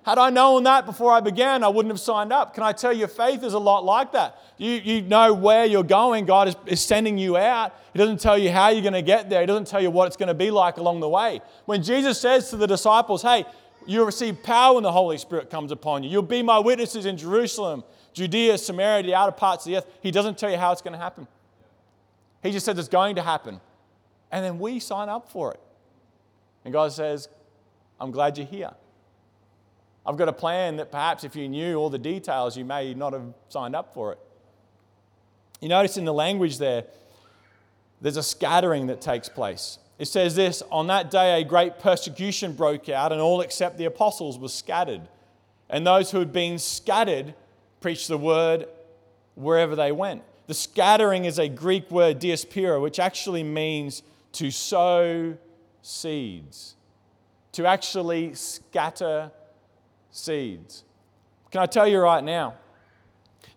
Had 0.10 0.18
I 0.18 0.32
known 0.32 0.64
that 0.64 0.88
before 0.88 1.12
I 1.12 1.20
began, 1.20 1.64
I 1.64 1.68
wouldn't 1.68 1.94
have 1.94 2.00
signed 2.00 2.34
up. 2.34 2.56
Can 2.56 2.64
I 2.64 2.72
tell 2.72 2.92
you, 2.92 3.06
faith 3.06 3.44
is 3.44 3.54
a 3.54 3.60
lot 3.60 3.86
like 3.86 4.14
that. 4.14 4.40
You, 4.58 4.72
you 4.72 5.02
know 5.04 5.36
where 5.36 5.66
you're 5.66 5.84
going. 5.84 6.26
God 6.26 6.48
is, 6.48 6.56
is 6.66 6.82
sending 6.82 7.20
you 7.20 7.38
out. 7.38 7.76
He 7.94 8.00
doesn't 8.00 8.20
tell 8.20 8.36
you 8.36 8.52
how 8.52 8.70
you're 8.70 8.82
going 8.82 8.94
to 8.94 9.04
get 9.04 9.30
there, 9.30 9.42
He 9.42 9.46
doesn't 9.46 9.68
tell 9.68 9.80
you 9.80 9.92
what 9.92 10.08
it's 10.08 10.18
going 10.18 10.30
to 10.30 10.34
be 10.34 10.50
like 10.50 10.78
along 10.78 11.02
the 11.02 11.08
way. 11.08 11.42
When 11.66 11.84
Jesus 11.84 12.20
says 12.20 12.50
to 12.50 12.58
the 12.58 12.66
disciples, 12.66 13.22
Hey, 13.22 13.46
you'll 13.86 14.08
receive 14.08 14.42
power 14.42 14.74
when 14.74 14.84
the 14.84 14.92
Holy 14.92 15.20
Spirit 15.20 15.52
comes 15.52 15.72
upon 15.72 16.02
you, 16.02 16.10
you'll 16.10 16.24
be 16.24 16.42
my 16.42 16.58
witnesses 16.58 17.06
in 17.06 17.16
Jerusalem, 17.16 17.84
Judea, 18.14 18.58
Samaria, 18.58 19.04
the 19.04 19.14
outer 19.14 19.32
parts 19.32 19.68
of 19.68 19.72
the 19.72 19.78
earth. 19.78 19.86
He 20.02 20.10
doesn't 20.10 20.40
tell 20.40 20.50
you 20.50 20.58
how 20.58 20.72
it's 20.72 20.82
going 20.82 20.94
to 20.94 20.98
happen. 20.98 21.28
He 22.42 22.52
just 22.52 22.66
says 22.66 22.80
it's 22.80 22.88
going 22.88 23.18
to 23.18 23.22
happen. 23.22 23.62
And 24.32 24.44
then 24.44 24.58
we 24.58 24.80
sign 24.80 25.08
up 25.08 25.32
for 25.32 25.54
it. 25.54 25.60
And 26.66 26.74
God 26.74 26.94
says, 26.94 27.30
I'm 28.00 28.10
glad 28.10 28.40
you're 28.40 28.48
here. 28.48 28.72
I've 30.10 30.18
got 30.18 30.28
a 30.28 30.34
plan 30.34 30.78
that 30.78 30.90
perhaps 30.90 31.24
if 31.24 31.36
you 31.36 31.48
knew 31.48 31.76
all 31.76 31.92
the 31.92 32.00
details, 32.00 32.58
you 32.58 32.66
may 32.66 32.96
not 32.96 33.14
have 33.14 33.32
signed 33.50 33.76
up 33.76 33.94
for 33.94 34.12
it. 34.14 34.20
You 35.62 35.70
notice 35.70 35.98
in 35.98 36.06
the 36.06 36.14
language 36.14 36.58
there, 36.58 36.86
there's 38.02 38.18
a 38.18 38.24
scattering 38.24 38.88
that 38.88 39.02
takes 39.02 39.30
place. 39.30 39.78
It 40.00 40.08
says 40.08 40.36
this 40.36 40.64
On 40.72 40.88
that 40.88 41.12
day, 41.12 41.40
a 41.40 41.46
great 41.46 41.78
persecution 41.78 42.54
broke 42.54 42.90
out, 42.90 43.12
and 43.12 43.22
all 43.22 43.42
except 43.42 43.78
the 43.78 43.86
apostles 43.86 44.40
were 44.40 44.48
scattered. 44.48 45.02
And 45.70 45.86
those 45.86 46.10
who 46.10 46.18
had 46.18 46.34
been 46.34 46.58
scattered 46.58 47.36
preached 47.80 48.08
the 48.08 48.18
word 48.18 48.66
wherever 49.36 49.76
they 49.76 49.92
went. 49.92 50.24
The 50.48 50.56
scattering 50.56 51.26
is 51.26 51.38
a 51.38 51.48
Greek 51.48 51.92
word, 51.92 52.18
diaspora, 52.18 52.80
which 52.80 52.98
actually 52.98 53.44
means 53.44 54.02
to 54.32 54.50
sow 54.50 55.38
seeds, 55.84 56.74
to 57.52 57.68
actually 57.68 58.34
scatter 58.34 59.30
seeds. 60.12 60.84
Can 61.52 61.62
I 61.62 61.66
tell 61.66 61.88
you 61.88 62.00
right 62.00 62.24
now 62.24 62.56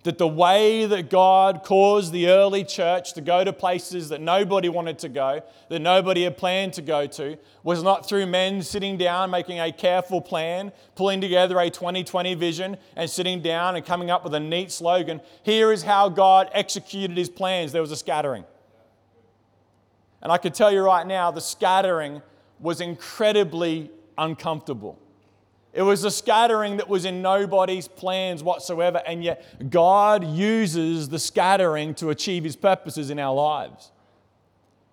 that 0.04 0.18
the 0.18 0.26
way 0.26 0.85
that 0.85 1.11
God 1.11 1.62
caused 1.62 2.12
the 2.12 2.28
early 2.28 2.64
church 2.64 3.12
to 3.14 3.21
go 3.21 3.44
to 3.44 3.52
places 3.52 4.09
that 4.09 4.21
nobody 4.21 4.68
wanted 4.68 4.99
to 5.00 5.09
go, 5.09 5.42
that 5.68 5.78
nobody 5.78 6.25
had 6.25 6.37
planned 6.37 6.73
to 6.73 6.82
go 6.82 7.06
to, 7.06 7.38
was 7.62 7.82
not 7.85 8.09
through 8.09 8.26
men 8.26 8.62
sitting 8.62 8.97
down, 8.97 9.30
making 9.30 9.61
a 9.61 9.71
careful 9.71 10.21
plan, 10.21 10.73
pulling 10.97 11.21
together 11.21 11.59
a 11.61 11.71
2020 11.71 12.35
vision, 12.35 12.76
and 12.97 13.09
sitting 13.09 13.40
down 13.40 13.76
and 13.76 13.87
coming 13.87 14.11
up 14.11 14.25
with 14.25 14.35
a 14.35 14.40
neat 14.40 14.73
slogan. 14.73 15.21
Here 15.44 15.71
is 15.71 15.85
how 15.85 16.09
God 16.09 16.50
executed 16.52 17.16
his 17.16 17.28
plans. 17.28 17.71
There 17.71 17.82
was 17.82 17.92
a 17.92 17.97
scattering. 17.97 18.44
And 20.21 20.32
I 20.32 20.38
can 20.38 20.52
tell 20.52 20.73
you 20.73 20.80
right 20.80 21.06
now, 21.06 21.30
the 21.30 21.40
scattering 21.40 22.23
was 22.59 22.80
incredibly 22.80 23.90
uncomfortable. 24.18 24.99
It 25.73 25.83
was 25.83 26.05
a 26.05 26.11
scattering 26.11 26.76
that 26.76 26.88
was 26.88 27.05
in 27.05 27.23
nobody's 27.23 27.88
plans 27.88 28.43
whatsoever, 28.43 29.02
and 29.07 29.25
yet 29.25 29.71
God 29.71 30.26
uses 30.26 31.09
the 31.09 31.19
scattering 31.19 31.95
to 31.95 32.11
achieve 32.11 32.45
his 32.45 32.57
purposes 32.57 33.11
in 33.11 33.19
our 33.19 33.35
lives. 33.35 33.91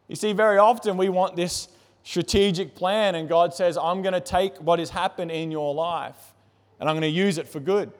You 0.07 0.15
see, 0.15 0.31
very 0.31 0.57
often 0.57 0.95
we 0.95 1.09
want 1.09 1.35
this 1.35 1.67
strategic 2.03 2.75
plan, 2.75 3.15
and 3.15 3.27
God 3.27 3.53
says, 3.53 3.77
I'm 3.77 4.01
going 4.01 4.13
to 4.13 4.21
take 4.21 4.55
what 4.57 4.79
has 4.79 4.89
happened 4.89 5.31
in 5.31 5.51
your 5.51 5.75
life 5.75 6.33
and 6.79 6.89
I'm 6.89 6.95
going 6.95 7.01
to 7.01 7.07
use 7.07 7.37
it 7.37 7.47
for 7.47 7.59
good. 7.59 7.91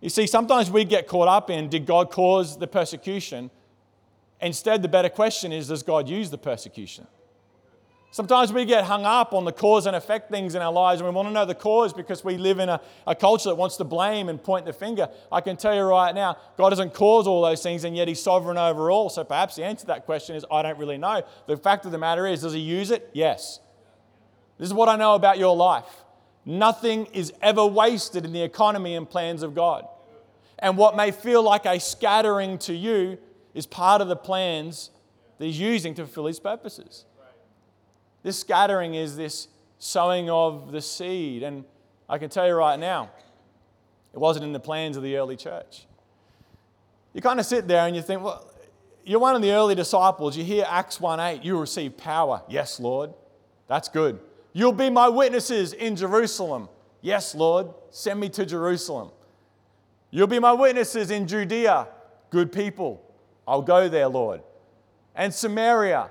You 0.00 0.10
see, 0.10 0.26
sometimes 0.26 0.70
we 0.70 0.84
get 0.84 1.06
caught 1.06 1.28
up 1.28 1.50
in 1.50 1.68
did 1.68 1.86
God 1.86 2.10
cause 2.10 2.58
the 2.58 2.66
persecution? 2.66 3.50
Instead, 4.40 4.82
the 4.82 4.88
better 4.88 5.08
question 5.08 5.52
is 5.52 5.68
does 5.68 5.82
God 5.82 6.08
use 6.08 6.30
the 6.30 6.38
persecution? 6.38 7.06
Sometimes 8.12 8.52
we 8.52 8.64
get 8.64 8.84
hung 8.84 9.04
up 9.04 9.32
on 9.32 9.44
the 9.44 9.52
cause 9.52 9.86
and 9.86 9.94
effect 9.94 10.30
things 10.30 10.56
in 10.56 10.62
our 10.62 10.72
lives, 10.72 11.00
and 11.00 11.08
we 11.08 11.14
want 11.14 11.28
to 11.28 11.32
know 11.32 11.44
the 11.44 11.54
cause 11.54 11.92
because 11.92 12.24
we 12.24 12.36
live 12.36 12.58
in 12.58 12.68
a, 12.68 12.80
a 13.06 13.14
culture 13.14 13.48
that 13.48 13.54
wants 13.54 13.76
to 13.76 13.84
blame 13.84 14.28
and 14.28 14.42
point 14.42 14.66
the 14.66 14.72
finger. 14.72 15.08
I 15.30 15.40
can 15.40 15.56
tell 15.56 15.76
you 15.76 15.82
right 15.82 16.12
now, 16.12 16.36
God 16.56 16.70
doesn't 16.70 16.92
cause 16.92 17.28
all 17.28 17.42
those 17.42 17.62
things, 17.62 17.84
and 17.84 17.96
yet 17.96 18.08
He's 18.08 18.20
sovereign 18.20 18.58
over 18.58 18.90
all. 18.90 19.10
So 19.10 19.22
perhaps 19.22 19.54
the 19.54 19.64
answer 19.64 19.82
to 19.82 19.86
that 19.88 20.06
question 20.06 20.34
is 20.34 20.44
I 20.50 20.62
don't 20.62 20.76
really 20.76 20.98
know. 20.98 21.22
The 21.46 21.56
fact 21.56 21.86
of 21.86 21.92
the 21.92 21.98
matter 21.98 22.26
is, 22.26 22.42
does 22.42 22.52
He 22.52 22.58
use 22.58 22.90
it? 22.90 23.08
Yes. 23.12 23.60
This 24.58 24.66
is 24.66 24.74
what 24.74 24.88
I 24.88 24.96
know 24.96 25.14
about 25.14 25.38
your 25.38 25.54
life. 25.54 26.04
Nothing 26.44 27.06
is 27.12 27.32
ever 27.40 27.64
wasted 27.64 28.24
in 28.24 28.32
the 28.32 28.42
economy 28.42 28.96
and 28.96 29.08
plans 29.08 29.44
of 29.44 29.54
God. 29.54 29.86
And 30.58 30.76
what 30.76 30.96
may 30.96 31.12
feel 31.12 31.44
like 31.44 31.64
a 31.64 31.78
scattering 31.78 32.58
to 32.58 32.74
you 32.74 33.18
is 33.54 33.66
part 33.66 34.02
of 34.02 34.08
the 34.08 34.16
plans 34.16 34.90
that 35.38 35.46
He's 35.46 35.60
using 35.60 35.94
to 35.94 36.04
fulfill 36.04 36.26
His 36.26 36.40
purposes. 36.40 37.04
This 38.22 38.38
scattering 38.38 38.94
is 38.94 39.16
this 39.16 39.48
sowing 39.78 40.30
of 40.30 40.72
the 40.72 40.80
seed. 40.80 41.42
And 41.42 41.64
I 42.08 42.18
can 42.18 42.30
tell 42.30 42.46
you 42.46 42.54
right 42.54 42.78
now, 42.78 43.10
it 44.12 44.18
wasn't 44.18 44.44
in 44.44 44.52
the 44.52 44.60
plans 44.60 44.96
of 44.96 45.02
the 45.02 45.16
early 45.16 45.36
church. 45.36 45.86
You 47.12 47.20
kind 47.20 47.40
of 47.40 47.46
sit 47.46 47.66
there 47.66 47.86
and 47.86 47.96
you 47.96 48.02
think, 48.02 48.22
well, 48.22 48.46
you're 49.04 49.20
one 49.20 49.34
of 49.34 49.42
the 49.42 49.52
early 49.52 49.74
disciples. 49.74 50.36
You 50.36 50.44
hear 50.44 50.64
Acts 50.68 51.00
1 51.00 51.18
8, 51.18 51.44
you 51.44 51.58
receive 51.58 51.96
power. 51.96 52.42
Yes, 52.48 52.78
Lord. 52.78 53.12
That's 53.66 53.88
good. 53.88 54.20
You'll 54.52 54.72
be 54.72 54.90
my 54.90 55.08
witnesses 55.08 55.72
in 55.72 55.96
Jerusalem. 55.96 56.68
Yes, 57.00 57.34
Lord. 57.34 57.68
Send 57.90 58.20
me 58.20 58.28
to 58.30 58.44
Jerusalem. 58.44 59.10
You'll 60.10 60.26
be 60.26 60.38
my 60.38 60.52
witnesses 60.52 61.10
in 61.10 61.26
Judea. 61.26 61.88
Good 62.30 62.52
people. 62.52 63.02
I'll 63.46 63.62
go 63.62 63.88
there, 63.88 64.08
Lord. 64.08 64.42
And 65.14 65.32
Samaria. 65.32 66.10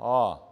Oh, 0.00 0.42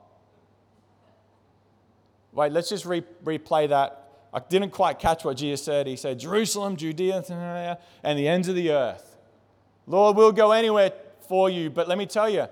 Wait, 2.36 2.52
let's 2.52 2.68
just 2.68 2.84
re- 2.84 3.02
replay 3.24 3.66
that. 3.70 4.02
I 4.32 4.40
didn't 4.40 4.70
quite 4.70 4.98
catch 4.98 5.24
what 5.24 5.38
Jesus 5.38 5.64
said. 5.64 5.86
He 5.86 5.96
said, 5.96 6.18
Jerusalem, 6.18 6.76
Judea, 6.76 7.78
and 8.04 8.18
the 8.18 8.28
ends 8.28 8.46
of 8.48 8.54
the 8.54 8.70
earth. 8.72 9.16
Lord, 9.86 10.18
we'll 10.18 10.32
go 10.32 10.52
anywhere 10.52 10.92
for 11.26 11.48
you, 11.48 11.70
but 11.70 11.88
let 11.88 11.96
me 11.96 12.04
tell 12.04 12.28
you, 12.28 12.46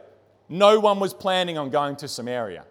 no 0.48 0.80
one 0.80 1.00
was 1.00 1.12
planning 1.12 1.58
on 1.58 1.68
going 1.68 1.96
to 1.96 2.08
Samaria. 2.08 2.64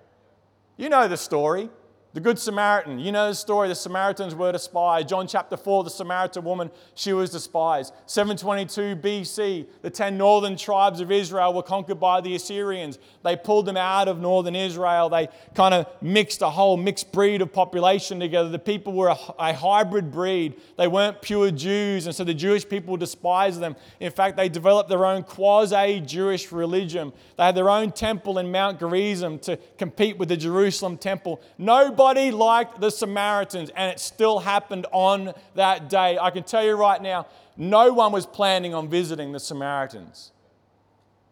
You 0.75 0.89
know 0.89 1.07
the 1.07 1.17
story. 1.17 1.69
The 2.13 2.19
Good 2.19 2.37
Samaritan, 2.37 2.99
you 2.99 3.11
know 3.11 3.29
the 3.29 3.33
story. 3.33 3.67
The 3.67 3.73
Samaritans 3.73 4.35
were 4.35 4.51
despised. 4.51 5.09
John 5.09 5.25
chapter 5.25 5.57
4, 5.57 5.83
the 5.83 5.89
Samaritan 5.89 6.43
woman, 6.43 6.69
she 6.93 7.11
was 7.11 7.31
despised. 7.31 7.91
722 8.05 8.95
BC, 8.97 9.65
the 9.81 9.89
10 9.89 10.15
northern 10.15 10.55
tribes 10.55 10.99
of 10.99 11.11
Israel 11.11 11.55
were 11.55 11.63
conquered 11.63 11.99
by 11.99 12.21
the 12.21 12.35
Assyrians. 12.35 12.99
They 13.23 13.35
pulled 13.35 13.65
them 13.65 13.77
out 13.77 14.07
of 14.07 14.19
northern 14.19 14.55
Israel. 14.55 15.09
They 15.09 15.27
kind 15.55 15.73
of 15.73 15.87
mixed 16.03 16.43
a 16.43 16.51
whole 16.51 16.77
mixed 16.77 17.11
breed 17.11 17.41
of 17.41 17.51
population 17.51 18.19
together. 18.19 18.47
The 18.47 18.59
people 18.59 18.93
were 18.93 19.07
a, 19.07 19.17
a 19.39 19.53
hybrid 19.55 20.11
breed. 20.11 20.53
They 20.77 20.87
weren't 20.87 21.19
pure 21.19 21.49
Jews, 21.49 22.05
and 22.05 22.15
so 22.15 22.23
the 22.23 22.35
Jewish 22.35 22.69
people 22.69 22.95
despised 22.95 23.59
them. 23.59 23.75
In 23.99 24.11
fact, 24.11 24.37
they 24.37 24.49
developed 24.49 24.87
their 24.87 25.07
own 25.07 25.23
quasi 25.23 25.99
Jewish 26.01 26.51
religion. 26.51 27.11
They 27.37 27.43
had 27.45 27.55
their 27.55 27.71
own 27.71 27.91
temple 27.91 28.37
in 28.37 28.51
Mount 28.51 28.77
Gerizim 28.77 29.39
to 29.39 29.57
compete 29.79 30.19
with 30.19 30.29
the 30.29 30.37
Jerusalem 30.37 30.99
temple. 30.99 31.41
Nobody 31.57 32.02
Nobody 32.03 32.31
liked 32.31 32.81
the 32.81 32.91
Samaritans, 32.91 33.71
and 33.73 33.89
it 33.89 33.97
still 33.97 34.39
happened 34.39 34.85
on 34.91 35.33
that 35.55 35.87
day. 35.87 36.17
I 36.19 36.31
can 36.31 36.43
tell 36.43 36.61
you 36.61 36.75
right 36.75 37.01
now, 37.01 37.27
no 37.55 37.93
one 37.93 38.11
was 38.11 38.25
planning 38.25 38.73
on 38.73 38.89
visiting 38.89 39.31
the 39.31 39.39
Samaritans. 39.39 40.33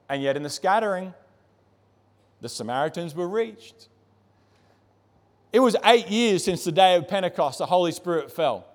And 0.08 0.24
yet, 0.24 0.38
in 0.38 0.44
the 0.44 0.50
scattering, 0.50 1.14
the 2.40 2.48
Samaritans 2.48 3.14
were 3.14 3.28
reached. 3.28 3.90
It 5.52 5.60
was 5.60 5.76
eight 5.84 6.08
years 6.08 6.46
since 6.46 6.64
the 6.64 6.72
day 6.72 6.96
of 6.96 7.06
Pentecost, 7.06 7.58
the 7.58 7.66
Holy 7.66 7.92
Spirit 7.92 8.32
fell. 8.32 8.66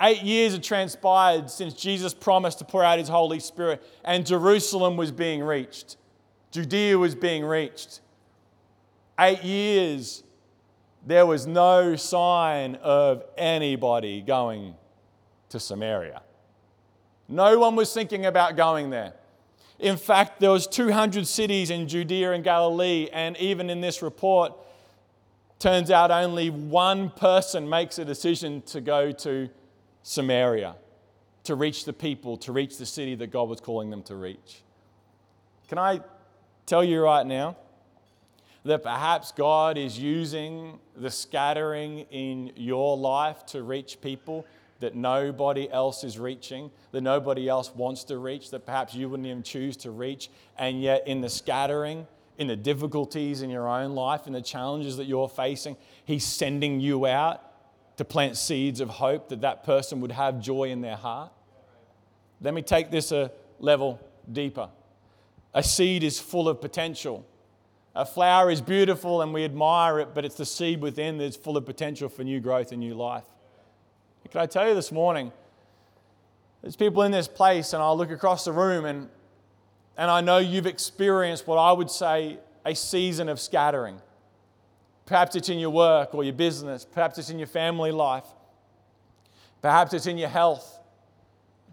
Eight 0.00 0.22
years 0.22 0.52
had 0.52 0.62
transpired 0.62 1.50
since 1.50 1.74
Jesus 1.74 2.14
promised 2.14 2.60
to 2.60 2.64
pour 2.64 2.84
out 2.84 3.00
his 3.00 3.08
Holy 3.08 3.40
Spirit, 3.40 3.82
and 4.04 4.24
Jerusalem 4.24 4.96
was 4.96 5.10
being 5.10 5.42
reached. 5.42 5.96
Judea 6.52 6.96
was 6.96 7.16
being 7.16 7.44
reached. 7.44 8.02
Eight 9.18 9.42
years, 9.42 10.22
there 11.06 11.26
was 11.26 11.46
no 11.46 11.96
sign 11.96 12.76
of 12.76 13.24
anybody 13.36 14.20
going 14.20 14.74
to 15.48 15.58
Samaria. 15.60 16.22
No 17.28 17.58
one 17.58 17.76
was 17.76 17.92
thinking 17.92 18.26
about 18.26 18.56
going 18.56 18.90
there. 18.90 19.14
In 19.78 19.96
fact, 19.96 20.40
there 20.40 20.50
was 20.50 20.66
200 20.66 21.26
cities 21.26 21.70
in 21.70 21.88
Judea 21.88 22.32
and 22.32 22.44
Galilee, 22.44 23.08
and 23.12 23.36
even 23.38 23.70
in 23.70 23.80
this 23.80 24.02
report, 24.02 24.52
turns 25.58 25.90
out 25.90 26.10
only 26.10 26.50
one 26.50 27.10
person 27.10 27.68
makes 27.68 27.98
a 27.98 28.04
decision 28.04 28.62
to 28.62 28.80
go 28.80 29.12
to 29.12 29.48
Samaria 30.02 30.74
to 31.44 31.54
reach 31.54 31.84
the 31.84 31.92
people, 31.92 32.36
to 32.38 32.52
reach 32.52 32.76
the 32.76 32.86
city 32.86 33.14
that 33.14 33.28
God 33.28 33.48
was 33.48 33.60
calling 33.60 33.90
them 33.90 34.02
to 34.04 34.16
reach. 34.16 34.62
Can 35.68 35.78
I 35.78 36.00
tell 36.66 36.84
you 36.84 37.00
right 37.00 37.26
now 37.26 37.56
that 38.64 38.82
perhaps 38.82 39.32
God 39.32 39.78
is 39.78 39.98
using 39.98 40.78
the 40.96 41.10
scattering 41.10 42.00
in 42.10 42.52
your 42.56 42.96
life 42.96 43.46
to 43.46 43.62
reach 43.62 44.00
people 44.00 44.46
that 44.80 44.94
nobody 44.94 45.70
else 45.70 46.04
is 46.04 46.18
reaching, 46.18 46.70
that 46.92 47.02
nobody 47.02 47.48
else 47.48 47.74
wants 47.74 48.04
to 48.04 48.18
reach, 48.18 48.50
that 48.50 48.66
perhaps 48.66 48.94
you 48.94 49.08
wouldn't 49.08 49.26
even 49.26 49.42
choose 49.42 49.76
to 49.76 49.90
reach, 49.90 50.30
and 50.58 50.82
yet 50.82 51.06
in 51.06 51.20
the 51.20 51.28
scattering, 51.28 52.06
in 52.38 52.46
the 52.46 52.56
difficulties 52.56 53.42
in 53.42 53.50
your 53.50 53.68
own 53.68 53.94
life, 53.94 54.26
in 54.26 54.32
the 54.32 54.40
challenges 54.40 54.96
that 54.96 55.04
you're 55.04 55.28
facing, 55.28 55.76
He's 56.04 56.24
sending 56.24 56.80
you 56.80 57.06
out 57.06 57.44
to 57.98 58.04
plant 58.04 58.38
seeds 58.38 58.80
of 58.80 58.88
hope 58.88 59.28
that 59.28 59.42
that 59.42 59.62
person 59.62 60.00
would 60.00 60.12
have 60.12 60.40
joy 60.40 60.70
in 60.70 60.80
their 60.80 60.96
heart. 60.96 61.30
Let 62.40 62.54
me 62.54 62.62
take 62.62 62.90
this 62.90 63.12
a 63.12 63.30
level 63.58 64.00
deeper. 64.32 64.70
A 65.52 65.62
seed 65.62 66.02
is 66.02 66.18
full 66.18 66.48
of 66.48 66.62
potential. 66.62 67.26
A 67.94 68.06
flower 68.06 68.50
is 68.50 68.60
beautiful 68.60 69.22
and 69.22 69.34
we 69.34 69.44
admire 69.44 69.98
it, 69.98 70.14
but 70.14 70.24
it's 70.24 70.36
the 70.36 70.46
seed 70.46 70.80
within 70.80 71.18
that's 71.18 71.36
full 71.36 71.56
of 71.56 71.66
potential 71.66 72.08
for 72.08 72.22
new 72.22 72.40
growth 72.40 72.70
and 72.70 72.80
new 72.80 72.94
life. 72.94 73.24
Can 74.30 74.40
I 74.40 74.46
tell 74.46 74.68
you 74.68 74.74
this 74.74 74.92
morning? 74.92 75.32
There's 76.62 76.76
people 76.76 77.02
in 77.02 77.10
this 77.10 77.26
place, 77.26 77.72
and 77.72 77.82
I 77.82 77.90
look 77.90 78.10
across 78.10 78.44
the 78.44 78.52
room, 78.52 78.84
and, 78.84 79.08
and 79.96 80.10
I 80.10 80.20
know 80.20 80.38
you've 80.38 80.66
experienced 80.66 81.46
what 81.46 81.56
I 81.56 81.72
would 81.72 81.90
say 81.90 82.38
a 82.64 82.74
season 82.74 83.28
of 83.28 83.40
scattering. 83.40 84.00
Perhaps 85.06 85.34
it's 85.34 85.48
in 85.48 85.58
your 85.58 85.70
work 85.70 86.14
or 86.14 86.22
your 86.22 86.34
business. 86.34 86.84
Perhaps 86.84 87.18
it's 87.18 87.30
in 87.30 87.38
your 87.38 87.48
family 87.48 87.90
life. 87.90 88.26
Perhaps 89.62 89.92
it's 89.94 90.06
in 90.06 90.16
your 90.16 90.28
health. 90.28 90.78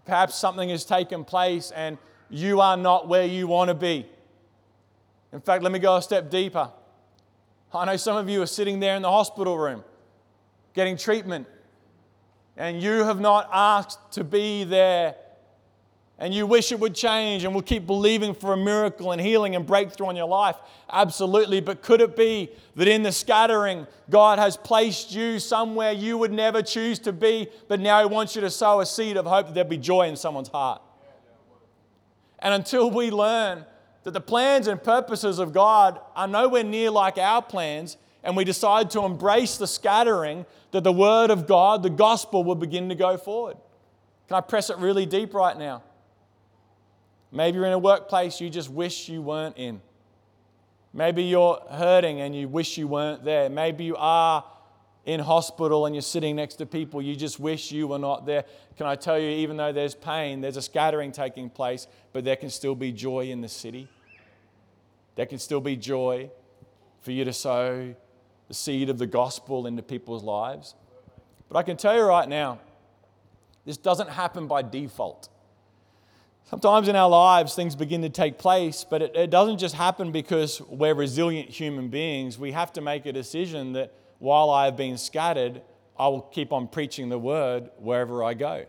Perhaps 0.04 0.34
something 0.34 0.68
has 0.70 0.84
taken 0.84 1.24
place 1.24 1.70
and 1.70 1.98
you 2.30 2.60
are 2.60 2.76
not 2.76 3.06
where 3.06 3.24
you 3.24 3.46
want 3.46 3.68
to 3.68 3.74
be. 3.74 4.06
In 5.32 5.40
fact, 5.40 5.62
let 5.62 5.72
me 5.72 5.78
go 5.78 5.96
a 5.96 6.02
step 6.02 6.30
deeper. 6.30 6.70
I 7.72 7.84
know 7.84 7.96
some 7.96 8.16
of 8.16 8.28
you 8.28 8.40
are 8.42 8.46
sitting 8.46 8.80
there 8.80 8.96
in 8.96 9.02
the 9.02 9.10
hospital 9.10 9.58
room 9.58 9.84
getting 10.74 10.96
treatment, 10.96 11.46
and 12.56 12.82
you 12.82 13.04
have 13.04 13.20
not 13.20 13.48
asked 13.52 14.12
to 14.12 14.24
be 14.24 14.64
there 14.64 15.16
and 16.20 16.34
you 16.34 16.46
wish 16.46 16.72
it 16.72 16.80
would 16.80 16.96
change 16.96 17.44
and 17.44 17.54
will 17.54 17.62
keep 17.62 17.86
believing 17.86 18.34
for 18.34 18.52
a 18.52 18.56
miracle 18.56 19.12
and 19.12 19.20
healing 19.20 19.54
and 19.54 19.64
breakthrough 19.64 20.10
in 20.10 20.16
your 20.16 20.26
life? 20.26 20.56
Absolutely. 20.90 21.60
But 21.60 21.80
could 21.80 22.00
it 22.00 22.16
be 22.16 22.50
that 22.74 22.88
in 22.88 23.04
the 23.04 23.12
scattering, 23.12 23.86
God 24.10 24.40
has 24.40 24.56
placed 24.56 25.12
you 25.12 25.38
somewhere 25.38 25.92
you 25.92 26.18
would 26.18 26.32
never 26.32 26.60
choose 26.60 26.98
to 27.00 27.12
be, 27.12 27.48
but 27.68 27.78
now 27.78 28.00
He 28.00 28.12
wants 28.12 28.34
you 28.34 28.40
to 28.40 28.50
sow 28.50 28.80
a 28.80 28.86
seed 28.86 29.16
of 29.16 29.26
hope 29.26 29.46
that 29.46 29.54
there'd 29.54 29.68
be 29.68 29.78
joy 29.78 30.08
in 30.08 30.16
someone's 30.16 30.48
heart? 30.48 30.82
And 32.40 32.52
until 32.52 32.90
we 32.90 33.12
learn 33.12 33.64
that 34.08 34.14
the 34.14 34.20
plans 34.22 34.68
and 34.68 34.82
purposes 34.82 35.38
of 35.38 35.52
God 35.52 36.00
are 36.16 36.26
nowhere 36.26 36.64
near 36.64 36.90
like 36.90 37.18
our 37.18 37.42
plans, 37.42 37.98
and 38.24 38.34
we 38.34 38.42
decide 38.42 38.90
to 38.92 39.04
embrace 39.04 39.58
the 39.58 39.66
scattering, 39.66 40.46
that 40.70 40.82
the 40.82 40.92
Word 40.92 41.28
of 41.28 41.46
God, 41.46 41.82
the 41.82 41.90
gospel, 41.90 42.42
will 42.42 42.54
begin 42.54 42.88
to 42.88 42.94
go 42.94 43.18
forward. 43.18 43.58
Can 44.26 44.38
I 44.38 44.40
press 44.40 44.70
it 44.70 44.78
really 44.78 45.04
deep 45.04 45.34
right 45.34 45.58
now? 45.58 45.82
Maybe 47.30 47.56
you're 47.56 47.66
in 47.66 47.74
a 47.74 47.78
workplace 47.78 48.40
you 48.40 48.48
just 48.48 48.70
wish 48.70 49.10
you 49.10 49.20
weren't 49.20 49.58
in. 49.58 49.82
Maybe 50.94 51.24
you're 51.24 51.60
hurting 51.70 52.22
and 52.22 52.34
you 52.34 52.48
wish 52.48 52.78
you 52.78 52.88
weren't 52.88 53.24
there. 53.24 53.50
Maybe 53.50 53.84
you 53.84 53.96
are 53.98 54.42
in 55.04 55.20
hospital 55.20 55.84
and 55.84 55.94
you're 55.94 56.02
sitting 56.02 56.36
next 56.36 56.54
to 56.56 56.66
people 56.66 57.00
you 57.02 57.14
just 57.14 57.38
wish 57.38 57.72
you 57.72 57.88
were 57.88 57.98
not 57.98 58.24
there. 58.24 58.44
Can 58.78 58.86
I 58.86 58.94
tell 58.94 59.18
you, 59.18 59.28
even 59.28 59.58
though 59.58 59.72
there's 59.72 59.94
pain, 59.94 60.40
there's 60.40 60.56
a 60.56 60.62
scattering 60.62 61.12
taking 61.12 61.50
place, 61.50 61.86
but 62.12 62.24
there 62.24 62.36
can 62.36 62.50
still 62.50 62.74
be 62.74 62.90
joy 62.90 63.26
in 63.26 63.40
the 63.40 63.48
city. 63.48 63.88
There 65.18 65.26
can 65.26 65.40
still 65.40 65.60
be 65.60 65.74
joy 65.74 66.30
for 67.00 67.10
you 67.10 67.24
to 67.24 67.32
sow 67.32 67.92
the 68.46 68.54
seed 68.54 68.88
of 68.88 68.98
the 68.98 69.06
gospel 69.08 69.66
into 69.66 69.82
people's 69.82 70.22
lives. 70.22 70.76
But 71.48 71.58
I 71.58 71.64
can 71.64 71.76
tell 71.76 71.96
you 71.96 72.02
right 72.02 72.28
now, 72.28 72.60
this 73.66 73.76
doesn't 73.76 74.10
happen 74.10 74.46
by 74.46 74.62
default. 74.62 75.28
Sometimes 76.44 76.86
in 76.86 76.94
our 76.94 77.08
lives, 77.08 77.56
things 77.56 77.74
begin 77.74 78.00
to 78.02 78.08
take 78.08 78.38
place, 78.38 78.86
but 78.88 79.02
it, 79.02 79.16
it, 79.16 79.30
doesn't 79.30 79.58
just 79.58 79.74
happen 79.74 80.12
because 80.12 80.60
we're 80.60 80.94
resilient 80.94 81.50
human 81.50 81.88
beings. 81.88 82.38
We 82.38 82.52
have 82.52 82.72
to 82.74 82.80
make 82.80 83.04
a 83.04 83.12
decision 83.12 83.72
that 83.72 83.92
while 84.20 84.50
I 84.50 84.66
have 84.66 84.76
been 84.76 84.96
scattered, 84.96 85.62
I 85.98 86.06
will 86.06 86.22
keep 86.22 86.52
on 86.52 86.68
preaching 86.68 87.08
the 87.08 87.18
word 87.18 87.70
wherever 87.78 88.22
I 88.22 88.34
go. 88.34 88.66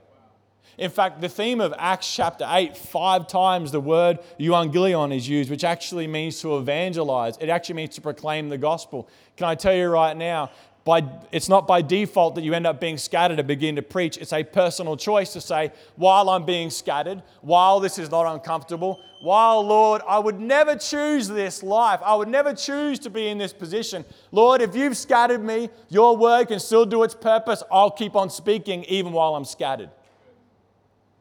In 0.78 0.90
fact, 0.90 1.20
the 1.20 1.30
theme 1.30 1.60
of 1.60 1.74
Acts 1.78 2.14
chapter 2.14 2.48
8, 2.48 2.78
five 2.78 3.28
times 3.28 3.72
the 3.72 3.82
word 3.82 4.20
euangelion 4.40 5.16
is 5.16 5.28
used, 5.28 5.50
which 5.50 5.64
actually 5.64 6.08
means 6.08 6.40
to 6.42 6.58
evangelize. 6.58 7.38
It 7.40 7.50
actually 7.50 7.76
means 7.76 7.96
to 7.96 8.02
proclaim 8.02 8.50
the 8.50 8.58
gospel. 8.58 9.10
Can 9.36 9.48
I 9.48 9.56
tell 9.56 9.74
you 9.74 9.90
right 9.90 10.16
now, 10.16 10.52
by, 10.86 11.04
it's 11.32 11.50
not 11.50 11.68
by 11.68 11.82
default 11.82 12.36
that 12.36 12.44
you 12.44 12.54
end 12.54 12.66
up 12.66 12.80
being 12.80 12.98
scattered 12.98 13.38
and 13.38 13.48
begin 13.48 13.76
to 13.76 13.82
preach. 13.82 14.18
It's 14.18 14.34
a 14.34 14.44
personal 14.44 14.98
choice 14.98 15.34
to 15.34 15.42
say, 15.42 15.72
while 15.98 16.30
I'm 16.30 16.46
being 16.46 16.70
scattered, 16.70 17.22
while 17.42 17.80
this 17.80 18.00
is 18.00 18.10
not 18.10 18.26
uncomfortable, 18.34 19.00
while, 19.22 19.62
Lord, 19.62 20.02
I 20.08 20.18
would 20.18 20.40
never 20.40 20.76
choose 20.76 21.28
this 21.28 21.62
life, 21.62 22.00
I 22.04 22.16
would 22.16 22.30
never 22.30 22.54
choose 22.54 22.98
to 23.00 23.10
be 23.10 23.28
in 23.28 23.38
this 23.38 23.54
position. 23.54 24.06
Lord, 24.32 24.62
if 24.62 24.76
you've 24.76 24.98
scattered 24.98 25.44
me, 25.44 25.70
your 25.90 26.16
word 26.16 26.48
can 26.48 26.60
still 26.60 26.86
do 26.86 27.04
its 27.04 27.14
purpose. 27.14 27.62
I'll 27.72 27.92
keep 27.92 28.16
on 28.16 28.30
speaking 28.30 28.86
even 28.86 29.12
while 29.12 29.36
I'm 29.36 29.46
scattered. 29.46 29.90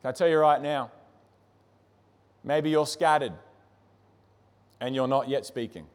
Can 0.03 0.11
I 0.11 0.13
tell 0.13 0.29
you 0.29 0.39
right 0.39 0.61
now? 0.63 0.91
Maybe 2.45 2.71
you're 2.71 2.87
scattered 2.87 3.33
and 4.81 4.95
you're 4.95 5.09
not 5.09 5.29
yet 5.29 5.45
speaking. 5.45 5.87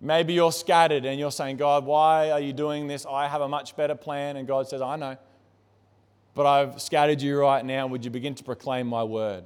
Maybe 0.00 0.32
you're 0.32 0.52
scattered 0.52 1.04
and 1.04 1.20
you're 1.20 1.30
saying, 1.30 1.58
God, 1.58 1.84
why 1.84 2.30
are 2.30 2.40
you 2.40 2.52
doing 2.52 2.86
this? 2.86 3.06
I 3.06 3.28
have 3.28 3.42
a 3.42 3.48
much 3.48 3.76
better 3.76 3.94
plan. 3.94 4.36
And 4.36 4.48
God 4.48 4.66
says, 4.68 4.80
I 4.80 4.96
know. 4.96 5.16
But 6.34 6.46
I've 6.46 6.80
scattered 6.80 7.20
you 7.20 7.38
right 7.38 7.64
now. 7.64 7.86
Would 7.86 8.04
you 8.04 8.10
begin 8.10 8.34
to 8.36 8.44
proclaim 8.44 8.86
my 8.86 9.04
word? 9.04 9.44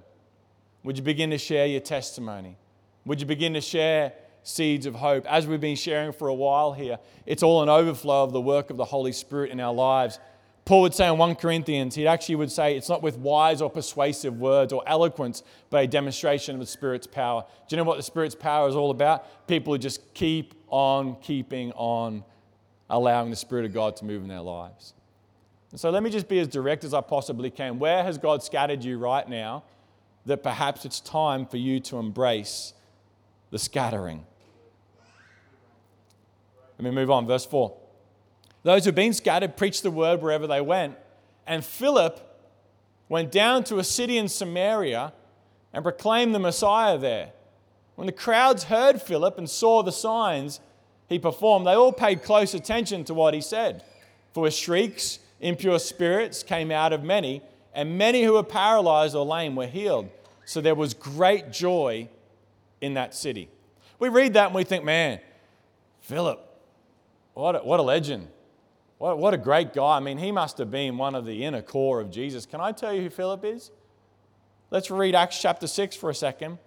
Would 0.85 0.97
you 0.97 1.03
begin 1.03 1.31
to 1.31 1.39
share 1.39 1.67
your 1.67 1.81
testimony? 1.81 2.57
Would 3.05 3.21
you 3.21 3.27
begin 3.27 3.55
to 3.55 3.61
share 3.61 4.13
seeds 4.43 4.87
of 4.87 4.95
hope? 4.95 5.27
As 5.27 5.47
we've 5.47 5.61
been 5.61 5.77
sharing 5.77 6.13
for 6.13 6.29
a 6.29 6.35
while 6.35 6.73
here, 6.73 6.99
it's 7.27 7.43
all 7.43 7.63
an 7.63 7.69
overflow 7.69 8.23
of 8.23 8.33
the 8.33 8.41
work 8.41 8.71
of 8.71 8.77
the 8.77 8.85
Holy 8.85 9.13
Spirit 9.13 9.51
in 9.51 9.61
our 9.61 9.73
lives. 9.73 10.21
Paul 10.65 10.81
would 10.81 10.95
say 10.95 11.09
in 11.09 11.19
1 11.19 11.35
Corinthians, 11.37 11.95
he 11.95 12.07
actually 12.07 12.37
would 12.37 12.51
say 12.51 12.75
it's 12.75 12.89
not 12.89 13.03
with 13.03 13.19
wise 13.19 13.61
or 13.61 13.69
persuasive 13.69 14.39
words 14.39 14.73
or 14.73 14.83
eloquence, 14.87 15.43
but 15.69 15.85
a 15.85 15.87
demonstration 15.87 16.55
of 16.55 16.61
the 16.61 16.67
Spirit's 16.67 17.07
power. 17.07 17.45
Do 17.69 17.77
you 17.77 17.77
know 17.77 17.85
what 17.85 17.99
the 17.99 18.03
Spirit's 18.03 18.35
power 18.35 18.67
is 18.69 18.75
all 18.75 18.91
about? 18.91 19.47
People 19.47 19.75
who 19.75 19.79
just 19.79 20.15
keep 20.15 20.55
on 20.69 21.17
keeping 21.17 21.71
on 21.73 22.25
allowing 22.89 23.29
the 23.29 23.37
Spirit 23.37 23.67
of 23.67 23.75
God 23.75 23.97
to 23.97 24.07
move 24.07 24.23
in 24.23 24.29
their 24.29 24.41
lives. 24.41 24.95
And 25.71 25.79
so 25.79 25.91
let 25.91 26.03
me 26.03 26.09
just 26.09 26.29
be 26.29 26.39
as 26.39 26.49
direct 26.49 26.85
as 26.85 26.95
I 26.95 27.03
possibly 27.03 27.51
can. 27.51 27.79
Where 27.79 28.03
has 28.03 28.17
God 28.17 28.43
scattered 28.43 28.83
you 28.83 28.97
right 28.97 29.29
now 29.29 29.65
that 30.25 30.43
perhaps 30.43 30.87
it's 30.87 31.01
time 31.01 31.45
for 31.45 31.59
you 31.59 31.79
to 31.81 31.99
embrace 31.99 32.73
the 33.51 33.59
scattering? 33.59 34.25
Let 36.79 36.85
me 36.85 36.91
move 36.91 37.11
on. 37.11 37.27
Verse 37.27 37.45
4. 37.45 37.84
Those 38.65 38.85
who'd 38.85 38.95
been 38.95 39.13
scattered 39.13 39.57
preached 39.57 39.83
the 39.85 39.91
word 39.91 40.21
wherever 40.21 40.47
they 40.47 40.61
went. 40.61 40.97
And 41.47 41.65
Philip 41.65 42.21
went 43.09 43.31
down 43.31 43.63
to 43.65 43.79
a 43.79 43.85
city 43.85 44.19
in 44.19 44.29
Samaria 44.29 45.13
and 45.73 45.85
proclaimed 45.85 46.35
the 46.35 46.39
Messiah 46.39 46.99
there. 46.99 47.33
When 47.95 48.07
the 48.07 48.13
crowds 48.13 48.65
heard 48.65 49.01
Philip 49.01 49.39
and 49.39 49.49
saw 49.49 49.83
the 49.83 49.93
signs 49.93 50.61
he 51.09 51.19
performed, 51.19 51.67
they 51.67 51.75
all 51.75 51.93
paid 51.93 52.23
close 52.23 52.55
attention 52.55 53.05
to 53.05 53.15
what 53.15 53.35
he 53.35 53.41
said. 53.41 53.85
For 54.33 54.45
with 54.45 54.55
shrieks, 54.55 55.21
impure 55.41 55.79
spirits 55.79 56.43
came 56.43 56.71
out 56.71 56.93
of 56.93 57.05
many, 57.05 57.43
and 57.75 57.99
many 57.99 58.25
who 58.25 58.33
were 58.33 58.43
paralyzed 58.43 59.15
or 59.15 59.25
lame 59.25 59.55
were 59.55 59.67
healed. 59.67 60.09
So 60.47 60.61
there 60.61 60.75
was 60.75 60.95
great 60.95 61.53
joy 61.53 62.09
in 62.81 62.95
that 62.95 63.15
city. 63.15 63.49
We 63.99 64.09
read 64.09 64.33
that 64.35 64.47
and 64.47 64.55
we 64.55 64.65
think, 64.65 64.85
man, 64.85 65.21
Philip, 66.01 66.41
what 67.35 67.57
a, 67.57 67.59
what 67.59 67.79
a 67.79 67.83
legend. 67.83 68.29
What, 68.99 69.19
what 69.19 69.35
a 69.35 69.39
great 69.39 69.73
guy. 69.73 69.97
I 69.97 70.01
mean, 70.01 70.19
he 70.19 70.33
must 70.33 70.59
have 70.59 70.71
been 70.71 70.97
one 70.97 71.15
of 71.15 71.25
the 71.25 71.45
inner 71.45 71.63
core 71.63 72.01
of 72.01 72.11
Jesus. 72.11 72.47
Can 72.47 72.61
I 72.61 72.73
tell 72.73 72.93
you 72.93 73.03
who 73.03 73.11
Philip 73.11 73.45
is? 73.45 73.71
Let's 74.71 74.91
read 74.91 75.15
Acts 75.15 75.41
chapter 75.41 75.67
6 75.67 75.97
for 75.97 76.11
a 76.11 76.15
second. 76.15 76.59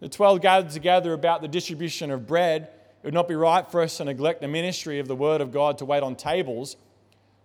The 0.00 0.08
12 0.08 0.40
gathered 0.40 0.70
together 0.70 1.12
about 1.12 1.42
the 1.42 1.48
distribution 1.48 2.10
of 2.10 2.26
bread. 2.26 2.62
It 3.02 3.06
would 3.06 3.14
not 3.14 3.28
be 3.28 3.34
right 3.34 3.70
for 3.70 3.82
us 3.82 3.96
to 3.98 4.04
neglect 4.04 4.40
the 4.40 4.48
ministry 4.48 4.98
of 4.98 5.08
the 5.08 5.16
word 5.16 5.40
of 5.40 5.52
God 5.52 5.78
to 5.78 5.84
wait 5.84 6.02
on 6.02 6.16
tables. 6.16 6.76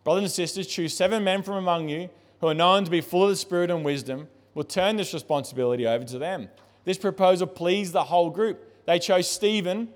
Brothers 0.04 0.24
and 0.24 0.32
sisters, 0.32 0.68
choose 0.68 0.96
seven 0.96 1.24
men 1.24 1.44
from 1.44 1.56
among 1.56 1.90
you 1.90 2.10
who 2.40 2.48
are 2.48 2.54
known 2.54 2.86
to 2.86 2.92
be 2.92 3.02
full 3.02 3.24
of 3.24 3.30
the 3.30 3.36
Spirit 3.36 3.72
and 3.72 3.84
wisdom. 3.84 4.28
We'll 4.54 4.64
turn 4.64 4.96
this 4.96 5.14
responsibility 5.14 5.88
over 5.88 6.06
to 6.06 6.18
them. 6.18 6.50
This 6.86 6.98
proposal 6.98 7.48
pleased 7.48 7.92
the 7.94 8.04
whole 8.04 8.30
group. 8.30 8.86
They 8.86 9.00
chose 9.00 9.30
Stephen, 9.30 9.90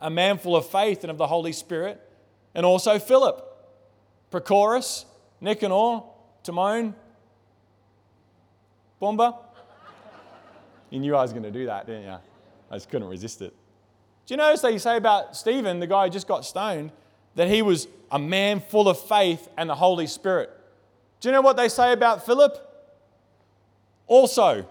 a 0.00 0.10
man 0.10 0.38
full 0.38 0.56
of 0.56 0.66
faith 0.66 1.04
and 1.04 1.10
of 1.10 1.16
the 1.16 1.28
Holy 1.28 1.52
Spirit, 1.52 2.00
and 2.54 2.66
also 2.66 2.98
Philip, 2.98 3.47
Prochorus, 4.30 5.04
Nicanor, 5.40 6.02
Timon, 6.42 6.94
Bomba. 9.00 9.38
You 10.90 11.00
knew 11.00 11.14
I 11.14 11.22
was 11.22 11.32
going 11.32 11.44
to 11.44 11.50
do 11.50 11.66
that, 11.66 11.86
didn't 11.86 12.04
you? 12.04 12.16
I 12.70 12.74
just 12.74 12.90
couldn't 12.90 13.08
resist 13.08 13.42
it. 13.42 13.54
Do 14.26 14.34
you 14.34 14.36
notice 14.36 14.60
they 14.60 14.76
say 14.78 14.96
about 14.96 15.36
Stephen, 15.36 15.80
the 15.80 15.86
guy 15.86 16.04
who 16.04 16.10
just 16.10 16.28
got 16.28 16.44
stoned, 16.44 16.92
that 17.34 17.48
he 17.48 17.62
was 17.62 17.88
a 18.10 18.18
man 18.18 18.60
full 18.60 18.88
of 18.88 18.98
faith 19.00 19.48
and 19.56 19.70
the 19.70 19.74
Holy 19.74 20.06
Spirit? 20.06 20.50
Do 21.20 21.28
you 21.28 21.32
know 21.32 21.40
what 21.40 21.56
they 21.56 21.68
say 21.68 21.92
about 21.92 22.26
Philip? 22.26 22.64
Also, 24.06 24.66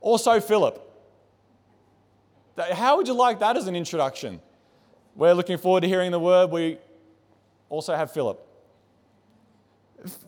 also 0.00 0.40
Philip. 0.40 0.86
How 2.72 2.96
would 2.96 3.08
you 3.08 3.14
like 3.14 3.38
that 3.40 3.56
as 3.56 3.66
an 3.66 3.76
introduction? 3.76 4.40
We're 5.16 5.34
looking 5.34 5.58
forward 5.58 5.82
to 5.82 5.88
hearing 5.88 6.10
the 6.10 6.20
word. 6.20 6.50
We 6.50 6.78
also 7.68 7.94
have 7.94 8.12
Philip. 8.12 8.46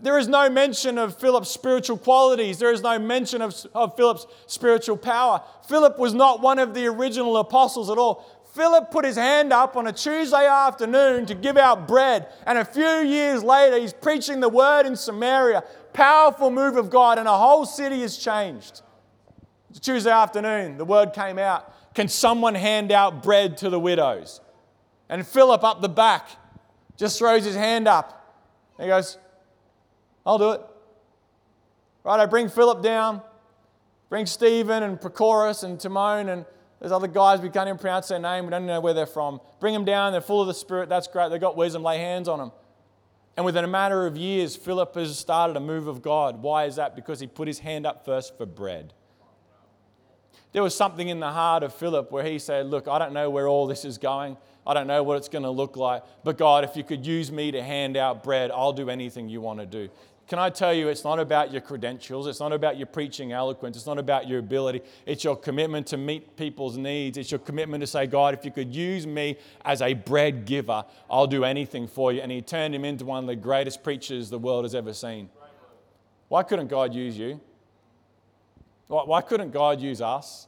There 0.02 0.18
is 0.18 0.28
no 0.28 0.50
mention 0.50 0.98
of 0.98 1.18
Philip's 1.18 1.48
spiritual 1.48 1.96
qualities. 1.96 2.58
There 2.58 2.72
is 2.72 2.82
no 2.82 2.98
mention 2.98 3.40
of, 3.40 3.54
of 3.74 3.96
Philip's 3.96 4.26
spiritual 4.46 4.98
power. 4.98 5.42
Philip 5.66 5.98
was 5.98 6.12
not 6.12 6.42
one 6.42 6.58
of 6.58 6.74
the 6.74 6.86
original 6.86 7.38
apostles 7.38 7.88
at 7.88 7.96
all. 7.96 8.26
Philip 8.54 8.90
put 8.90 9.06
his 9.06 9.16
hand 9.16 9.50
up 9.50 9.76
on 9.76 9.86
a 9.86 9.92
Tuesday 9.92 10.46
afternoon 10.46 11.24
to 11.24 11.34
give 11.34 11.56
out 11.56 11.88
bread, 11.88 12.26
and 12.46 12.58
a 12.58 12.64
few 12.66 12.84
years 12.84 13.42
later, 13.42 13.78
he's 13.78 13.94
preaching 13.94 14.40
the 14.40 14.48
word 14.48 14.84
in 14.84 14.94
Samaria. 14.94 15.64
Powerful 15.94 16.50
move 16.50 16.76
of 16.76 16.90
God, 16.90 17.18
and 17.18 17.26
a 17.26 17.36
whole 17.36 17.64
city 17.64 18.02
is 18.02 18.18
changed. 18.18 18.82
Tuesday 19.80 20.10
afternoon, 20.10 20.76
the 20.76 20.84
word 20.84 21.14
came 21.14 21.38
out 21.38 21.72
Can 21.94 22.08
someone 22.08 22.54
hand 22.54 22.92
out 22.92 23.22
bread 23.22 23.56
to 23.58 23.70
the 23.70 23.80
widows? 23.80 24.42
And 25.12 25.26
Philip 25.26 25.62
up 25.62 25.82
the 25.82 25.90
back 25.90 26.26
just 26.96 27.18
throws 27.18 27.44
his 27.44 27.54
hand 27.54 27.86
up. 27.86 28.34
He 28.80 28.86
goes, 28.86 29.18
I'll 30.24 30.38
do 30.38 30.52
it. 30.52 30.62
Right, 32.02 32.18
I 32.18 32.24
bring 32.24 32.48
Philip 32.48 32.82
down, 32.82 33.20
bring 34.08 34.24
Stephen 34.24 34.82
and 34.82 34.98
Prochorus 34.98 35.64
and 35.64 35.78
Timon 35.78 36.30
and 36.30 36.46
there's 36.80 36.92
other 36.92 37.08
guys, 37.08 37.42
we 37.42 37.50
can't 37.50 37.68
even 37.68 37.78
pronounce 37.78 38.08
their 38.08 38.18
name, 38.18 38.46
we 38.46 38.50
don't 38.50 38.64
know 38.64 38.80
where 38.80 38.94
they're 38.94 39.04
from. 39.04 39.42
Bring 39.60 39.74
them 39.74 39.84
down, 39.84 40.12
they're 40.12 40.22
full 40.22 40.40
of 40.40 40.46
the 40.46 40.54
Spirit, 40.54 40.88
that's 40.88 41.08
great, 41.08 41.28
they've 41.30 41.38
got 41.38 41.58
wisdom, 41.58 41.82
lay 41.82 41.98
hands 41.98 42.26
on 42.26 42.38
them. 42.38 42.50
And 43.36 43.44
within 43.44 43.64
a 43.64 43.68
matter 43.68 44.06
of 44.06 44.16
years, 44.16 44.56
Philip 44.56 44.94
has 44.94 45.18
started 45.18 45.58
a 45.58 45.60
move 45.60 45.88
of 45.88 46.00
God. 46.00 46.40
Why 46.40 46.64
is 46.64 46.76
that? 46.76 46.96
Because 46.96 47.20
he 47.20 47.26
put 47.26 47.48
his 47.48 47.58
hand 47.58 47.86
up 47.86 48.06
first 48.06 48.38
for 48.38 48.46
bread. 48.46 48.94
There 50.52 50.62
was 50.62 50.74
something 50.74 51.08
in 51.08 51.18
the 51.18 51.30
heart 51.30 51.62
of 51.62 51.74
Philip 51.74 52.12
where 52.12 52.24
he 52.24 52.38
said, 52.38 52.66
Look, 52.66 52.86
I 52.86 52.98
don't 52.98 53.12
know 53.12 53.30
where 53.30 53.48
all 53.48 53.66
this 53.66 53.84
is 53.84 53.98
going. 53.98 54.36
I 54.66 54.74
don't 54.74 54.86
know 54.86 55.02
what 55.02 55.16
it's 55.16 55.28
going 55.28 55.42
to 55.42 55.50
look 55.50 55.76
like. 55.76 56.04
But 56.22 56.38
God, 56.38 56.62
if 56.62 56.76
you 56.76 56.84
could 56.84 57.04
use 57.06 57.32
me 57.32 57.50
to 57.50 57.62
hand 57.62 57.96
out 57.96 58.22
bread, 58.22 58.50
I'll 58.50 58.72
do 58.72 58.90
anything 58.90 59.28
you 59.28 59.40
want 59.40 59.58
to 59.60 59.66
do. 59.66 59.88
Can 60.28 60.38
I 60.38 60.50
tell 60.50 60.72
you, 60.72 60.88
it's 60.88 61.04
not 61.04 61.18
about 61.18 61.52
your 61.52 61.60
credentials, 61.60 62.26
it's 62.26 62.38
not 62.38 62.52
about 62.52 62.78
your 62.78 62.86
preaching 62.86 63.32
eloquence, 63.32 63.76
it's 63.76 63.86
not 63.86 63.98
about 63.98 64.28
your 64.28 64.38
ability. 64.38 64.80
It's 65.04 65.24
your 65.24 65.36
commitment 65.36 65.88
to 65.88 65.96
meet 65.96 66.36
people's 66.36 66.76
needs. 66.76 67.18
It's 67.18 67.30
your 67.30 67.40
commitment 67.40 67.80
to 67.82 67.86
say, 67.86 68.06
God, 68.06 68.32
if 68.32 68.44
you 68.44 68.50
could 68.50 68.74
use 68.74 69.06
me 69.06 69.36
as 69.64 69.82
a 69.82 69.94
bread 69.94 70.44
giver, 70.44 70.84
I'll 71.10 71.26
do 71.26 71.44
anything 71.44 71.88
for 71.88 72.12
you. 72.12 72.20
And 72.20 72.30
he 72.30 72.40
turned 72.40 72.74
him 72.74 72.84
into 72.84 73.04
one 73.04 73.24
of 73.24 73.26
the 73.26 73.36
greatest 73.36 73.82
preachers 73.82 74.30
the 74.30 74.38
world 74.38 74.64
has 74.64 74.74
ever 74.74 74.94
seen. 74.94 75.28
Why 76.28 76.44
couldn't 76.44 76.68
God 76.68 76.94
use 76.94 77.18
you? 77.18 77.40
Why 78.92 79.22
couldn't 79.22 79.52
God 79.52 79.80
use 79.80 80.00
us? 80.00 80.46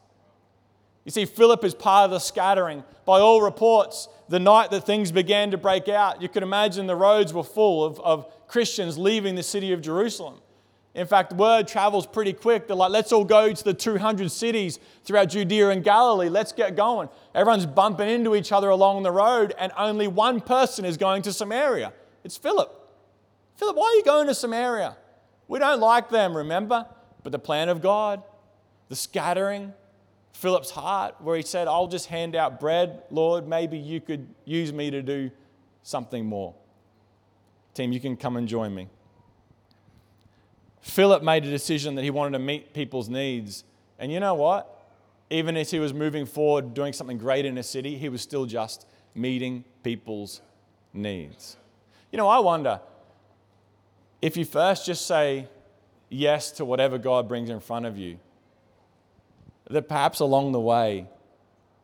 You 1.04 1.10
see, 1.10 1.24
Philip 1.24 1.64
is 1.64 1.74
part 1.74 2.06
of 2.06 2.10
the 2.10 2.18
scattering. 2.18 2.84
By 3.04 3.20
all 3.20 3.42
reports, 3.42 4.08
the 4.28 4.38
night 4.38 4.70
that 4.70 4.86
things 4.86 5.12
began 5.12 5.50
to 5.50 5.58
break 5.58 5.88
out, 5.88 6.22
you 6.22 6.28
could 6.28 6.42
imagine 6.42 6.86
the 6.86 6.96
roads 6.96 7.32
were 7.32 7.42
full 7.42 7.84
of, 7.84 8.00
of 8.00 8.46
Christians 8.46 8.96
leaving 8.96 9.34
the 9.34 9.42
city 9.42 9.72
of 9.72 9.80
Jerusalem. 9.80 10.40
In 10.94 11.06
fact, 11.06 11.32
word 11.32 11.66
travels 11.66 12.06
pretty 12.06 12.32
quick. 12.32 12.68
They're 12.68 12.76
like, 12.76 12.92
let's 12.92 13.12
all 13.12 13.24
go 13.24 13.52
to 13.52 13.64
the 13.64 13.74
200 13.74 14.30
cities 14.30 14.78
throughout 15.04 15.30
Judea 15.30 15.70
and 15.70 15.82
Galilee. 15.82 16.28
Let's 16.28 16.52
get 16.52 16.76
going. 16.76 17.08
Everyone's 17.34 17.66
bumping 17.66 18.08
into 18.08 18.36
each 18.36 18.52
other 18.52 18.68
along 18.68 19.02
the 19.02 19.10
road, 19.10 19.54
and 19.58 19.72
only 19.76 20.06
one 20.06 20.40
person 20.40 20.84
is 20.84 20.96
going 20.96 21.22
to 21.22 21.32
Samaria. 21.32 21.92
It's 22.22 22.36
Philip. 22.36 22.80
Philip, 23.56 23.76
why 23.76 23.84
are 23.84 23.94
you 23.96 24.04
going 24.04 24.28
to 24.28 24.34
Samaria? 24.34 24.96
We 25.48 25.58
don't 25.58 25.80
like 25.80 26.10
them, 26.10 26.36
remember? 26.36 26.86
But 27.24 27.32
the 27.32 27.38
plan 27.40 27.68
of 27.68 27.82
God, 27.82 28.22
the 28.88 28.96
scattering, 28.96 29.72
Philip's 30.32 30.70
heart, 30.70 31.16
where 31.20 31.36
he 31.36 31.42
said, 31.42 31.68
I'll 31.68 31.86
just 31.86 32.06
hand 32.06 32.36
out 32.36 32.60
bread. 32.60 33.02
Lord, 33.10 33.46
maybe 33.46 33.78
you 33.78 34.00
could 34.00 34.26
use 34.44 34.72
me 34.72 34.90
to 34.90 35.02
do 35.02 35.30
something 35.82 36.26
more. 36.26 36.54
Team, 37.72 37.92
you 37.92 38.00
can 38.00 38.16
come 38.16 38.36
and 38.36 38.46
join 38.46 38.74
me. 38.74 38.88
Philip 40.80 41.22
made 41.22 41.44
a 41.44 41.50
decision 41.50 41.94
that 41.94 42.02
he 42.02 42.10
wanted 42.10 42.32
to 42.32 42.38
meet 42.38 42.74
people's 42.74 43.08
needs. 43.08 43.64
And 43.98 44.12
you 44.12 44.20
know 44.20 44.34
what? 44.34 44.70
Even 45.30 45.56
as 45.56 45.70
he 45.70 45.78
was 45.78 45.94
moving 45.94 46.26
forward, 46.26 46.74
doing 46.74 46.92
something 46.92 47.16
great 47.16 47.46
in 47.46 47.56
a 47.56 47.62
city, 47.62 47.96
he 47.96 48.08
was 48.08 48.20
still 48.20 48.44
just 48.44 48.86
meeting 49.14 49.64
people's 49.82 50.42
needs. 50.92 51.56
You 52.12 52.18
know, 52.18 52.28
I 52.28 52.38
wonder 52.38 52.80
if 54.20 54.36
you 54.36 54.44
first 54.44 54.86
just 54.86 55.06
say 55.06 55.48
yes 56.08 56.50
to 56.52 56.64
whatever 56.64 56.98
God 56.98 57.28
brings 57.28 57.50
in 57.50 57.60
front 57.60 57.86
of 57.86 57.98
you, 57.98 58.18
that 59.70 59.88
perhaps 59.88 60.20
along 60.20 60.52
the 60.52 60.60
way, 60.60 61.06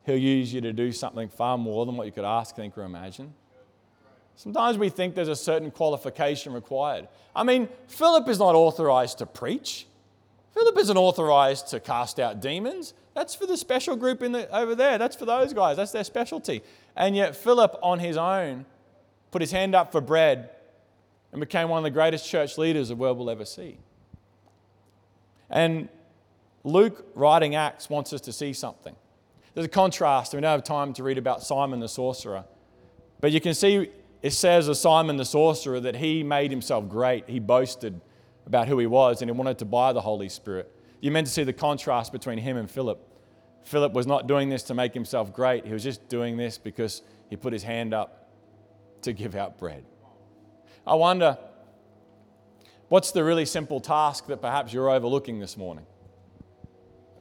He'll 0.05 0.17
use 0.17 0.53
you 0.53 0.61
to 0.63 0.73
do 0.73 0.93
something 0.93 1.29
far 1.29 1.59
more 1.59 1.85
than 1.87 1.97
what 1.97 2.07
you 2.07 2.13
could 2.13 2.25
ask, 2.25 2.57
think, 2.57 2.77
or 2.77 2.83
imagine. 2.83 3.35
Sometimes 4.35 4.79
we 4.79 4.89
think 4.89 5.15
there's 5.15 5.29
a 5.29 5.37
certain 5.37 5.71
qualification 5.71 6.53
required. 6.53 7.09
I 7.37 7.45
mean, 7.45 7.69
Philip 7.87 8.29
is 8.29 8.39
not 8.39 8.55
authorized 8.55 9.19
to 9.19 9.27
preach. 9.27 9.87
Philip 10.55 10.79
isn't 10.79 10.97
authorized 10.97 11.69
to 11.69 11.81
cast 11.81 12.19
out 12.19 12.41
demons. 12.41 12.95
That's 13.15 13.35
for 13.35 13.47
the 13.47 13.57
special 13.57 13.97
group 13.97 14.23
in 14.23 14.33
the, 14.33 14.51
over 14.57 14.75
there. 14.75 14.97
That's 14.97 15.15
for 15.15 15.27
those 15.27 15.53
guys. 15.53 15.77
That's 15.77 15.93
their 15.93 16.05
specialty. 16.05 16.63
And 16.97 17.15
yet, 17.15 17.37
Philip, 17.37 17.77
on 17.83 17.99
his 17.99 18.17
own, 18.17 18.65
put 19.31 19.43
his 19.43 19.53
hand 19.53 19.75
up 19.75 19.93
for 19.93 20.01
bread 20.01 20.51
and 21.33 21.41
became 21.41 21.69
one 21.69 21.79
of 21.79 21.85
the 21.85 21.91
greatest 21.91 22.29
church 22.29 22.57
leaders 22.57 22.89
the 22.89 22.97
world 22.97 23.19
will 23.19 23.31
ever 23.31 23.45
see. 23.45 23.77
And 25.51 25.89
Luke, 26.65 27.07
writing 27.15 27.55
Acts, 27.55 27.89
wants 27.89 28.13
us 28.13 28.21
to 28.23 28.33
see 28.33 28.53
something. 28.53 28.95
There's 29.55 29.67
a 29.67 29.71
contrast. 29.71 30.35
We 30.35 30.41
don't 30.41 30.51
have 30.51 30.65
time 30.65 30.93
to 30.95 31.03
read 31.03 31.19
about 31.19 31.43
Simon 31.43 31.81
the 31.81 31.89
sorcerer. 31.89 32.45
But 33.21 33.33
you 33.33 33.41
can 33.41 33.55
see 33.55 33.91
it 34.23 34.33
says 34.33 34.69
of 34.69 34.77
Simon 34.77 35.17
the 35.17 35.25
sorcerer 35.25 35.81
that 35.81 35.97
he 35.97 36.23
made 36.23 36.51
himself 36.51 36.89
great. 36.89 37.29
He 37.29 37.39
boasted 37.41 38.01
about 38.47 38.69
who 38.69 38.79
he 38.79 38.87
was 38.87 39.23
and 39.23 39.31
he 39.31 39.37
wanted 39.37 39.59
to 39.59 39.65
buy 39.65 39.93
the 39.93 40.01
Holy 40.01 40.29
Spirit. 40.29 40.71
You're 41.01 41.13
meant 41.13 41.27
to 41.27 41.33
see 41.33 41.45
the 41.45 41.53
contrast 41.53 42.13
between 42.13 42.39
him 42.39 42.57
and 42.57 42.71
Philip. 42.71 43.07
Philip 43.65 43.93
was 43.93 44.07
not 44.07 44.27
doing 44.27 44.49
this 44.49 44.63
to 44.65 44.75
make 44.75 44.93
himself 44.93 45.33
great, 45.33 45.67
he 45.67 45.73
was 45.73 45.83
just 45.83 46.09
doing 46.09 46.37
this 46.37 46.59
because 46.59 47.03
he 47.29 47.37
put 47.37 47.53
his 47.53 47.63
hand 47.63 47.95
up 47.95 48.31
to 49.03 49.13
give 49.13 49.35
out 49.35 49.59
bread. 49.59 49.85
I 50.87 50.95
wonder 50.95 51.39
what's 52.89 53.13
the 53.13 53.25
really 53.25 53.47
simple 53.47 53.81
task 53.81 54.27
that 54.27 54.43
perhaps 54.43 54.73
you're 54.73 54.91
overlooking 54.91 55.41
this 55.41 55.57
morning? 55.57 55.87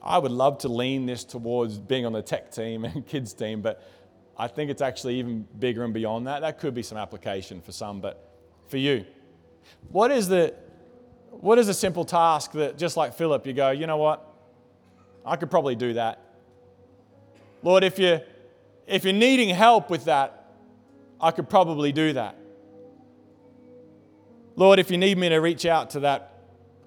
I 0.01 0.17
would 0.17 0.31
love 0.31 0.59
to 0.59 0.69
lean 0.69 1.05
this 1.05 1.23
towards 1.23 1.77
being 1.77 2.05
on 2.05 2.13
the 2.13 2.21
tech 2.21 2.51
team 2.51 2.85
and 2.85 3.05
kids 3.07 3.33
team, 3.33 3.61
but 3.61 3.83
I 4.37 4.47
think 4.47 4.71
it's 4.71 4.81
actually 4.81 5.15
even 5.15 5.45
bigger 5.59 5.83
and 5.83 5.93
beyond 5.93 6.27
that. 6.27 6.39
That 6.41 6.59
could 6.59 6.73
be 6.73 6.83
some 6.83 6.97
application 6.97 7.61
for 7.61 7.71
some, 7.71 7.99
but 7.99 8.33
for 8.67 8.77
you, 8.77 9.05
what 9.89 10.11
is 10.11 10.27
the 10.27 10.53
what 11.31 11.59
is 11.59 11.67
a 11.67 11.73
simple 11.73 12.05
task 12.05 12.53
that 12.53 12.77
just 12.77 12.97
like 12.97 13.13
Philip, 13.13 13.45
you 13.45 13.53
go, 13.53 13.71
you 13.71 13.87
know 13.87 13.97
what? 13.97 14.25
I 15.25 15.35
could 15.35 15.51
probably 15.51 15.75
do 15.75 15.93
that. 15.93 16.19
Lord, 17.63 17.83
if 17.83 17.99
you 17.99 18.21
if 18.87 19.03
you're 19.03 19.13
needing 19.13 19.49
help 19.49 19.89
with 19.89 20.05
that, 20.05 20.51
I 21.21 21.31
could 21.31 21.49
probably 21.49 21.91
do 21.91 22.13
that. 22.13 22.35
Lord, 24.55 24.79
if 24.79 24.89
you 24.89 24.97
need 24.97 25.17
me 25.17 25.29
to 25.29 25.37
reach 25.37 25.65
out 25.65 25.91
to 25.91 26.01
that 26.01 26.28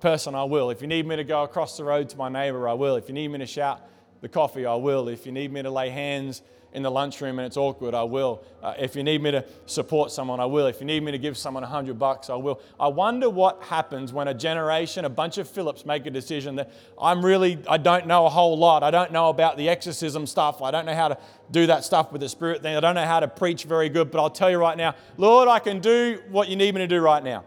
person, 0.03 0.35
I 0.35 0.43
will. 0.43 0.71
If 0.71 0.83
you 0.83 0.88
need 0.88 1.07
me 1.07 1.15
to 1.15 1.23
go 1.23 1.45
across 1.45 1.77
the 1.77 1.85
road 1.85 2.09
to 2.09 2.17
my 2.17 2.29
neighbor, 2.29 2.69
I 2.69 2.73
will. 2.73 2.97
If 2.97 3.07
you 3.09 3.15
need 3.15 3.29
me 3.29 3.38
to 3.38 3.47
shout 3.47 3.81
the 4.21 4.29
coffee, 4.29 4.67
I 4.67 4.75
will. 4.75 5.09
If 5.09 5.25
you 5.25 5.33
need 5.33 5.53
me 5.53 5.62
to 5.62 5.71
lay 5.71 5.91
hands 5.91 6.43
in 6.73 6.83
the 6.83 6.91
lunchroom 6.91 7.38
and 7.38 7.47
it's 7.47 7.57
awkward, 7.57 7.95
I 7.95 8.03
will. 8.03 8.43
Uh, 8.61 8.75
if 8.79 8.97
you 8.97 9.05
need 9.05 9.23
me 9.23 9.31
to 9.31 9.45
support 9.67 10.11
someone, 10.11 10.41
I 10.41 10.47
will. 10.47 10.67
If 10.67 10.81
you 10.81 10.87
need 10.87 11.05
me 11.05 11.12
to 11.12 11.19
give 11.19 11.38
someone 11.38 11.62
a 11.62 11.69
hundred 11.69 12.01
bucks, 12.01 12.31
I 12.31 12.35
will. 12.35 12.61
I 12.81 12.88
wonder 12.88 13.31
what 13.31 13.62
happens 13.62 14.12
when 14.12 14.27
a 14.27 14.35
generation, 14.35 15.05
a 15.05 15.09
bunch 15.09 15.38
of 15.38 15.49
Philips 15.49 15.87
make 15.87 16.05
a 16.05 16.11
decision 16.11 16.57
that 16.57 16.73
I'm 17.01 17.25
really, 17.25 17.59
I 17.69 17.77
don't 17.77 18.09
know 18.09 18.27
a 18.27 18.31
whole 18.31 18.59
lot. 18.59 18.83
I 18.83 18.91
don't 18.91 19.12
know 19.12 19.29
about 19.29 19.57
the 19.57 19.69
exorcism 19.69 20.27
stuff. 20.27 20.62
I 20.62 20.73
don't 20.73 20.85
know 20.85 20.97
how 20.97 21.09
to 21.09 21.19
do 21.53 21.67
that 21.67 21.85
stuff 21.85 22.11
with 22.11 22.23
the 22.23 22.29
spirit 22.29 22.61
thing. 22.61 22.77
I 22.77 22.81
don't 22.81 22.97
know 22.97 23.05
how 23.05 23.21
to 23.21 23.29
preach 23.29 23.65
very 23.65 23.88
good, 23.88 24.11
but 24.11 24.21
I'll 24.21 24.31
tell 24.31 24.51
you 24.51 24.59
right 24.59 24.77
now, 24.77 24.97
Lord, 25.17 25.49
I 25.49 25.61
can 25.61 25.79
do 25.79 26.21
what 26.29 26.49
you 26.49 26.57
need 26.57 26.75
me 26.75 26.81
to 26.81 26.88
do 26.88 27.01
right 27.01 27.23
now. 27.23 27.45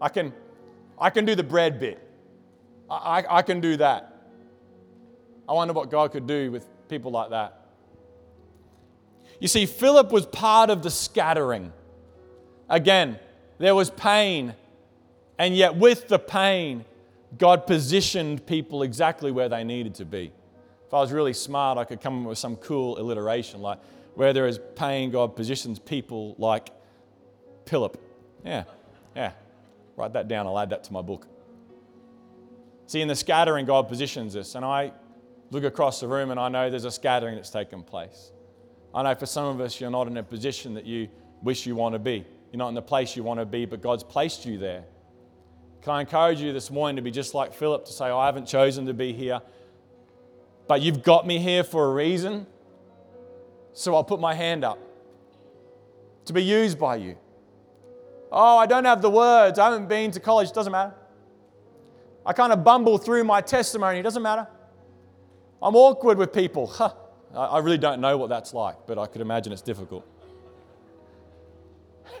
I 0.00 0.08
can, 0.08 0.32
I 0.98 1.10
can 1.10 1.24
do 1.24 1.34
the 1.34 1.42
bread 1.42 1.80
bit. 1.80 2.00
I, 2.90 2.94
I, 3.20 3.38
I 3.38 3.42
can 3.42 3.60
do 3.60 3.76
that. 3.78 4.10
I 5.48 5.52
wonder 5.52 5.74
what 5.74 5.90
God 5.90 6.12
could 6.12 6.26
do 6.26 6.50
with 6.50 6.66
people 6.88 7.10
like 7.10 7.30
that. 7.30 7.66
You 9.40 9.48
see, 9.48 9.66
Philip 9.66 10.10
was 10.10 10.26
part 10.26 10.70
of 10.70 10.82
the 10.82 10.90
scattering. 10.90 11.72
Again, 12.68 13.18
there 13.58 13.74
was 13.74 13.90
pain, 13.90 14.54
and 15.38 15.54
yet 15.54 15.76
with 15.76 16.08
the 16.08 16.18
pain, 16.18 16.84
God 17.36 17.66
positioned 17.66 18.46
people 18.46 18.82
exactly 18.82 19.30
where 19.32 19.48
they 19.48 19.64
needed 19.64 19.96
to 19.96 20.04
be. 20.04 20.32
If 20.86 20.94
I 20.94 21.00
was 21.00 21.12
really 21.12 21.32
smart, 21.32 21.78
I 21.78 21.84
could 21.84 22.00
come 22.00 22.22
up 22.22 22.28
with 22.28 22.38
some 22.38 22.56
cool 22.56 22.98
alliteration 22.98 23.60
like, 23.60 23.78
where 24.14 24.32
there 24.32 24.46
is 24.46 24.60
pain, 24.76 25.10
God 25.10 25.34
positions 25.34 25.78
people 25.78 26.36
like 26.38 26.70
Philip. 27.66 28.00
Yeah, 28.44 28.64
yeah. 29.16 29.32
Write 29.96 30.12
that 30.14 30.28
down, 30.28 30.46
I'll 30.46 30.58
add 30.58 30.70
that 30.70 30.84
to 30.84 30.92
my 30.92 31.02
book. 31.02 31.26
See, 32.86 33.00
in 33.00 33.08
the 33.08 33.16
scattering, 33.16 33.64
God 33.64 33.88
positions 33.88 34.36
us, 34.36 34.54
and 34.54 34.64
I 34.64 34.92
look 35.50 35.64
across 35.64 36.00
the 36.00 36.08
room 36.08 36.30
and 36.30 36.40
I 36.40 36.48
know 36.48 36.68
there's 36.68 36.84
a 36.84 36.90
scattering 36.90 37.36
that's 37.36 37.50
taken 37.50 37.82
place. 37.82 38.32
I 38.94 39.02
know 39.02 39.14
for 39.14 39.26
some 39.26 39.46
of 39.46 39.60
us, 39.60 39.80
you're 39.80 39.90
not 39.90 40.06
in 40.06 40.16
a 40.16 40.22
position 40.22 40.74
that 40.74 40.84
you 40.84 41.08
wish 41.42 41.66
you 41.66 41.76
want 41.76 41.94
to 41.94 41.98
be. 41.98 42.26
You're 42.52 42.58
not 42.58 42.68
in 42.68 42.74
the 42.74 42.82
place 42.82 43.16
you 43.16 43.22
want 43.22 43.40
to 43.40 43.46
be, 43.46 43.64
but 43.64 43.80
God's 43.80 44.04
placed 44.04 44.46
you 44.46 44.58
there. 44.58 44.84
Can 45.82 45.92
I 45.92 46.00
encourage 46.00 46.40
you 46.40 46.52
this 46.52 46.70
morning 46.70 46.96
to 46.96 47.02
be 47.02 47.10
just 47.10 47.34
like 47.34 47.52
Philip 47.52 47.84
to 47.86 47.92
say, 47.92 48.06
oh, 48.06 48.18
I 48.18 48.26
haven't 48.26 48.46
chosen 48.46 48.86
to 48.86 48.94
be 48.94 49.12
here, 49.12 49.40
but 50.66 50.80
you've 50.80 51.02
got 51.02 51.26
me 51.26 51.38
here 51.38 51.62
for 51.62 51.90
a 51.90 51.92
reason, 51.92 52.46
so 53.72 53.94
I'll 53.94 54.04
put 54.04 54.20
my 54.20 54.34
hand 54.34 54.64
up 54.64 54.78
to 56.24 56.32
be 56.32 56.42
used 56.42 56.78
by 56.78 56.96
you. 56.96 57.16
Oh, 58.36 58.58
I 58.58 58.66
don't 58.66 58.84
have 58.84 59.00
the 59.00 59.10
words. 59.10 59.60
I 59.60 59.70
haven't 59.70 59.88
been 59.88 60.10
to 60.10 60.18
college. 60.18 60.50
Doesn't 60.50 60.72
matter. 60.72 60.92
I 62.26 62.32
kind 62.32 62.52
of 62.52 62.64
bumble 62.64 62.98
through 62.98 63.22
my 63.22 63.40
testimony. 63.40 64.02
Doesn't 64.02 64.24
matter. 64.24 64.48
I'm 65.62 65.76
awkward 65.76 66.18
with 66.18 66.32
people. 66.32 66.66
Huh. 66.66 66.92
I 67.32 67.58
really 67.58 67.78
don't 67.78 68.00
know 68.00 68.18
what 68.18 68.28
that's 68.28 68.52
like, 68.52 68.86
but 68.88 68.98
I 68.98 69.06
could 69.06 69.20
imagine 69.20 69.52
it's 69.52 69.62
difficult. 69.62 70.04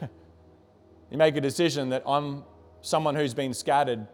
you 0.00 1.18
make 1.18 1.34
a 1.36 1.40
decision 1.40 1.88
that 1.88 2.04
I'm 2.06 2.44
someone 2.80 3.16
who's 3.16 3.34
been 3.34 3.52
scattered, 3.52 4.06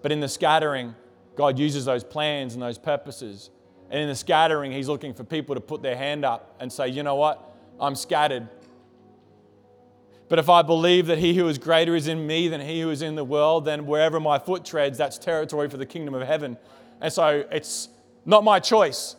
but 0.00 0.12
in 0.12 0.20
the 0.20 0.28
scattering, 0.28 0.94
God 1.36 1.58
uses 1.58 1.84
those 1.84 2.02
plans 2.02 2.54
and 2.54 2.62
those 2.62 2.78
purposes. 2.78 3.50
And 3.90 4.00
in 4.00 4.08
the 4.08 4.14
scattering, 4.14 4.72
He's 4.72 4.88
looking 4.88 5.12
for 5.12 5.24
people 5.24 5.54
to 5.54 5.60
put 5.60 5.82
their 5.82 5.96
hand 5.96 6.24
up 6.24 6.56
and 6.60 6.72
say, 6.72 6.88
you 6.88 7.02
know 7.02 7.16
what? 7.16 7.54
I'm 7.78 7.94
scattered. 7.94 8.48
But 10.30 10.38
if 10.38 10.48
I 10.48 10.62
believe 10.62 11.08
that 11.08 11.18
He 11.18 11.34
who 11.34 11.48
is 11.48 11.58
greater 11.58 11.96
is 11.96 12.06
in 12.06 12.24
me 12.24 12.46
than 12.46 12.60
He 12.60 12.80
who 12.80 12.90
is 12.90 13.02
in 13.02 13.16
the 13.16 13.24
world, 13.24 13.64
then 13.64 13.84
wherever 13.84 14.20
my 14.20 14.38
foot 14.38 14.64
treads, 14.64 14.96
that's 14.96 15.18
territory 15.18 15.68
for 15.68 15.76
the 15.76 15.84
kingdom 15.84 16.14
of 16.14 16.22
heaven. 16.22 16.56
And 17.00 17.12
so 17.12 17.44
it's 17.50 17.88
not 18.24 18.44
my 18.44 18.60
choice. 18.60 19.16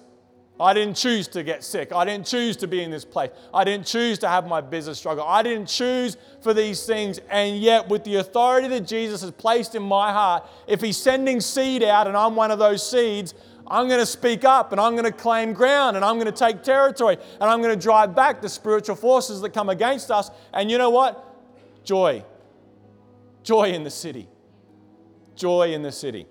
I 0.57 0.73
didn't 0.73 0.95
choose 0.95 1.27
to 1.29 1.43
get 1.43 1.65
sick. 1.65 1.91
I 1.91 2.05
didn't 2.05 2.27
choose 2.27 2.55
to 2.57 2.67
be 2.67 2.81
in 2.81 2.91
this 2.91 3.03
place. 3.03 3.31
I 3.53 3.65
didn't 3.65 3.87
choose 3.87 4.19
to 4.19 4.29
have 4.29 4.47
my 4.47 4.61
business 4.61 4.99
struggle. 4.99 5.25
I 5.25 5.43
didn't 5.43 5.65
choose 5.65 6.15
for 6.41 6.53
these 6.53 6.85
things. 6.85 7.19
And 7.29 7.57
yet, 7.57 7.89
with 7.89 8.05
the 8.05 8.15
authority 8.15 8.69
that 8.69 8.87
Jesus 8.87 9.21
has 9.21 9.31
placed 9.31 9.75
in 9.75 9.83
my 9.83 10.13
heart, 10.13 10.47
if 10.65 10.79
He's 10.79 10.97
sending 10.97 11.41
seed 11.41 11.83
out 11.83 12.07
and 12.07 12.15
I'm 12.15 12.37
one 12.37 12.51
of 12.51 12.59
those 12.59 12.89
seeds, 12.89 13.33
I'm 13.71 13.87
going 13.87 14.01
to 14.01 14.05
speak 14.05 14.43
up 14.43 14.73
and 14.73 14.81
I'm 14.81 14.93
going 14.93 15.05
to 15.05 15.13
claim 15.13 15.53
ground 15.53 15.95
and 15.95 16.03
I'm 16.03 16.15
going 16.15 16.25
to 16.25 16.37
take 16.37 16.61
territory 16.61 17.17
and 17.39 17.49
I'm 17.49 17.61
going 17.61 17.73
to 17.73 17.81
drive 17.81 18.13
back 18.13 18.41
the 18.41 18.49
spiritual 18.49 18.97
forces 18.97 19.39
that 19.41 19.51
come 19.53 19.69
against 19.69 20.11
us. 20.11 20.29
And 20.53 20.69
you 20.69 20.77
know 20.77 20.89
what? 20.89 21.25
Joy. 21.85 22.25
Joy 23.43 23.69
in 23.69 23.85
the 23.85 23.89
city. 23.89 24.27
Joy 25.35 25.73
in 25.73 25.83
the 25.83 25.91
city. 25.91 26.27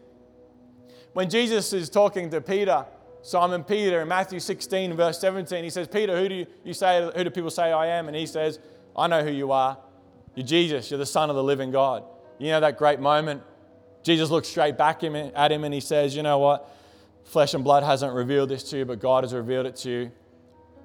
When 1.15 1.31
Jesus 1.31 1.73
is 1.73 1.89
talking 1.89 2.29
to 2.29 2.43
Peter, 2.43 2.85
Simon 3.23 3.65
Peter 3.65 4.03
in 4.03 4.09
Matthew 4.09 4.39
16, 4.39 4.95
verse 4.95 5.19
17, 5.19 5.65
he 5.65 5.71
says, 5.71 5.89
Peter, 5.89 6.21
who 6.21 6.29
do 6.29 6.47
you 6.63 6.75
say, 6.75 7.11
who 7.17 7.25
do 7.25 7.31
people 7.31 7.51
say 7.51 7.73
I 7.73 7.87
am? 7.87 8.07
And 8.07 8.17
he 8.17 8.27
says, 8.27 8.59
I 8.95 9.07
know 9.07 9.25
who 9.25 9.33
you 9.33 9.51
are. 9.51 9.79
You're 10.35 10.47
Jesus, 10.47 10.91
you're 10.91 10.99
the 10.99 11.07
Son 11.07 11.31
of 11.31 11.37
the 11.37 11.43
living 11.43 11.71
God. 11.71 12.05
You 12.39 12.51
know 12.51 12.61
that 12.61 12.77
great 12.77 13.01
moment? 13.01 13.43
Jesus 14.03 14.29
looks 14.29 14.49
straight 14.49 14.77
back 14.77 15.03
at 15.03 15.53
him 15.53 15.65
and 15.65 15.75
he 15.75 15.81
says, 15.81 16.15
You 16.15 16.23
know 16.23 16.39
what? 16.39 16.71
Flesh 17.25 17.55
and 17.55 17.63
blood 17.63 17.83
hasn't 17.83 18.13
revealed 18.13 18.49
this 18.49 18.63
to 18.71 18.79
you, 18.79 18.85
but 18.85 19.01
God 19.01 19.25
has 19.25 19.33
revealed 19.33 19.67
it 19.67 19.77
to 19.77 19.91
you. 19.91 20.13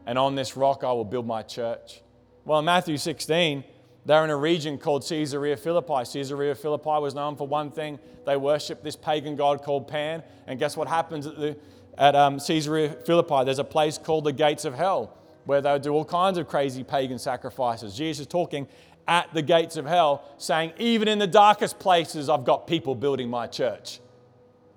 And 0.06 0.18
on 0.18 0.36
this 0.36 0.56
rock 0.56 0.84
I 0.84 0.92
will 0.92 1.06
build 1.06 1.26
my 1.26 1.42
church. 1.42 2.02
Well, 2.44 2.60
in 2.60 2.66
Matthew 2.66 2.98
16, 2.98 3.64
they're 4.06 4.24
in 4.24 4.30
a 4.30 4.38
region 4.38 4.78
called 4.78 5.08
Caesarea 5.08 5.58
Philippi. 5.58 6.04
Caesarea 6.12 6.54
Philippi 6.54 7.00
was 7.02 7.16
known 7.16 7.36
for 7.36 7.48
one 7.48 7.72
thing 7.72 8.00
they 8.26 8.38
worshiped 8.38 8.84
this 8.84 8.96
pagan 8.96 9.36
god 9.36 9.64
called 9.64 9.88
Pan. 9.88 10.24
And 10.46 10.60
guess 10.60 10.78
what 10.78 10.88
happens 10.88 11.26
at 11.26 11.38
the 11.38 11.58
at 11.98 12.14
um, 12.14 12.40
Caesarea 12.40 12.90
Philippi, 13.06 13.46
there's 13.46 13.60
a 13.60 13.64
place 13.64 13.98
called 13.98 14.26
the 14.26 14.34
Gates 14.34 14.66
of 14.66 14.74
Hell 14.74 15.18
where 15.46 15.62
they 15.62 15.80
do 15.80 15.92
all 15.92 16.06
kinds 16.06 16.38
of 16.38 16.48
crazy 16.48 16.84
pagan 16.84 17.20
sacrifices. 17.20 17.96
Jesus 17.96 18.22
is 18.22 18.28
talking 18.28 18.68
at 19.08 19.32
the 19.34 19.42
gates 19.42 19.78
of 19.78 19.86
hell, 19.86 20.24
saying, 20.38 20.74
Even 20.78 21.08
in 21.08 21.20
the 21.20 21.28
darkest 21.28 21.80
places, 21.80 22.30
I've 22.30 22.44
got 22.44 22.68
people 22.68 22.96
building 22.96 23.30
my 23.30 23.48
church. 23.48 24.00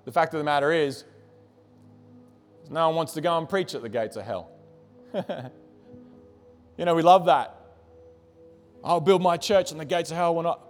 The 0.05 0.11
fact 0.11 0.33
of 0.33 0.37
the 0.37 0.43
matter 0.43 0.71
is, 0.71 1.03
no 2.69 2.87
one 2.87 2.95
wants 2.95 3.13
to 3.13 3.21
go 3.21 3.37
and 3.37 3.49
preach 3.49 3.73
at 3.73 3.81
the 3.81 3.89
gates 3.89 4.15
of 4.15 4.25
hell. 4.25 4.51
you 6.77 6.85
know, 6.85 6.95
we 6.95 7.01
love 7.01 7.25
that. 7.25 7.55
I'll 8.83 9.01
build 9.01 9.21
my 9.21 9.37
church 9.37 9.71
and 9.71 9.79
the 9.79 9.85
gates 9.85 10.11
of 10.11 10.17
hell 10.17 10.35
will 10.35 10.43
not. 10.43 10.61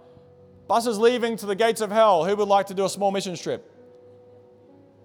Buses 0.66 0.98
leaving 0.98 1.36
to 1.36 1.46
the 1.46 1.54
gates 1.54 1.80
of 1.80 1.90
hell. 1.90 2.24
Who 2.24 2.34
would 2.36 2.48
like 2.48 2.68
to 2.68 2.74
do 2.74 2.84
a 2.84 2.88
small 2.88 3.10
mission 3.10 3.36
trip? 3.36 3.70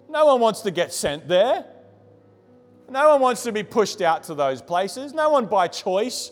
No 0.09 0.25
one 0.25 0.39
wants 0.39 0.61
to 0.61 0.71
get 0.71 0.93
sent 0.93 1.27
there. 1.27 1.65
No 2.89 3.09
one 3.09 3.21
wants 3.21 3.43
to 3.43 3.51
be 3.51 3.63
pushed 3.63 4.01
out 4.01 4.23
to 4.23 4.35
those 4.35 4.61
places. 4.61 5.13
No 5.13 5.29
one 5.29 5.47
by 5.47 5.67
choice 5.67 6.31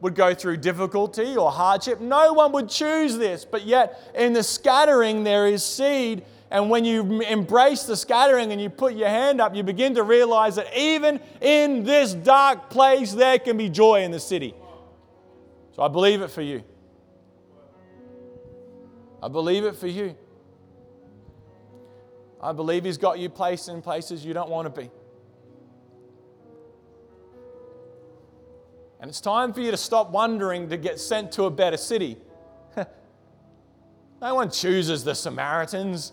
would 0.00 0.14
go 0.14 0.34
through 0.34 0.58
difficulty 0.58 1.36
or 1.36 1.50
hardship. 1.50 2.00
No 2.00 2.32
one 2.32 2.52
would 2.52 2.68
choose 2.68 3.16
this. 3.16 3.44
But 3.44 3.64
yet, 3.64 4.12
in 4.14 4.32
the 4.32 4.42
scattering, 4.42 5.24
there 5.24 5.46
is 5.46 5.64
seed. 5.64 6.24
And 6.54 6.70
when 6.70 6.84
you 6.84 7.20
embrace 7.22 7.82
the 7.82 7.96
scattering 7.96 8.52
and 8.52 8.60
you 8.62 8.70
put 8.70 8.94
your 8.94 9.08
hand 9.08 9.40
up, 9.40 9.56
you 9.56 9.64
begin 9.64 9.96
to 9.96 10.04
realize 10.04 10.54
that 10.54 10.68
even 10.78 11.18
in 11.40 11.82
this 11.82 12.14
dark 12.14 12.70
place, 12.70 13.12
there 13.12 13.40
can 13.40 13.56
be 13.56 13.68
joy 13.68 14.04
in 14.04 14.12
the 14.12 14.20
city. 14.20 14.54
So 15.72 15.82
I 15.82 15.88
believe 15.88 16.22
it 16.22 16.30
for 16.30 16.42
you. 16.42 16.62
I 19.20 19.26
believe 19.26 19.64
it 19.64 19.74
for 19.74 19.88
you. 19.88 20.14
I 22.40 22.52
believe 22.52 22.84
He's 22.84 22.98
got 22.98 23.18
you 23.18 23.28
placed 23.30 23.68
in 23.68 23.82
places 23.82 24.24
you 24.24 24.32
don't 24.32 24.48
want 24.48 24.72
to 24.72 24.80
be. 24.80 24.88
And 29.00 29.08
it's 29.08 29.20
time 29.20 29.52
for 29.52 29.60
you 29.60 29.72
to 29.72 29.76
stop 29.76 30.12
wondering 30.12 30.68
to 30.68 30.76
get 30.76 31.00
sent 31.00 31.32
to 31.32 31.46
a 31.46 31.50
better 31.50 31.76
city. 31.76 32.16
no 34.22 34.36
one 34.36 34.52
chooses 34.52 35.02
the 35.02 35.16
Samaritans. 35.16 36.12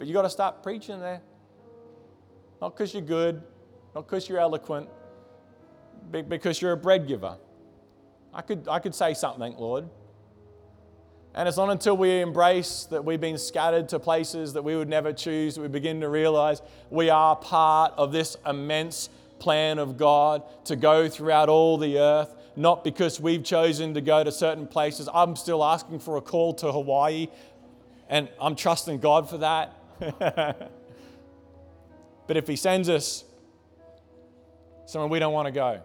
But 0.00 0.06
you 0.08 0.14
got 0.14 0.22
to 0.22 0.30
start 0.30 0.62
preaching 0.62 0.98
there. 0.98 1.20
Not 2.62 2.74
because 2.74 2.94
you're 2.94 3.02
good, 3.02 3.42
not 3.94 4.06
because 4.06 4.30
you're 4.30 4.38
eloquent, 4.38 4.88
because 6.10 6.62
you're 6.62 6.72
a 6.72 6.76
bread 6.78 7.06
giver. 7.06 7.36
I 8.32 8.40
could, 8.40 8.66
I 8.66 8.78
could 8.78 8.94
say 8.94 9.12
something, 9.12 9.54
Lord. 9.58 9.90
And 11.34 11.46
it's 11.46 11.58
not 11.58 11.68
until 11.68 11.98
we 11.98 12.22
embrace 12.22 12.84
that 12.90 13.04
we've 13.04 13.20
been 13.20 13.36
scattered 13.36 13.90
to 13.90 13.98
places 13.98 14.54
that 14.54 14.62
we 14.62 14.74
would 14.74 14.88
never 14.88 15.12
choose 15.12 15.56
that 15.56 15.60
we 15.60 15.68
begin 15.68 16.00
to 16.00 16.08
realize 16.08 16.62
we 16.88 17.10
are 17.10 17.36
part 17.36 17.92
of 17.98 18.10
this 18.10 18.38
immense 18.46 19.10
plan 19.38 19.78
of 19.78 19.98
God 19.98 20.42
to 20.64 20.76
go 20.76 21.10
throughout 21.10 21.50
all 21.50 21.76
the 21.76 21.98
earth, 21.98 22.34
not 22.56 22.84
because 22.84 23.20
we've 23.20 23.44
chosen 23.44 23.92
to 23.92 24.00
go 24.00 24.24
to 24.24 24.32
certain 24.32 24.66
places. 24.66 25.10
I'm 25.12 25.36
still 25.36 25.62
asking 25.62 25.98
for 25.98 26.16
a 26.16 26.22
call 26.22 26.54
to 26.54 26.72
Hawaii, 26.72 27.28
and 28.08 28.30
I'm 28.40 28.56
trusting 28.56 29.00
God 29.00 29.28
for 29.28 29.36
that. 29.36 29.76
but 30.18 30.70
if 32.36 32.46
He 32.46 32.56
sends 32.56 32.88
us 32.88 33.24
somewhere 34.86 35.08
we 35.08 35.18
don't 35.18 35.32
want 35.32 35.46
to 35.46 35.52
go, 35.52 35.82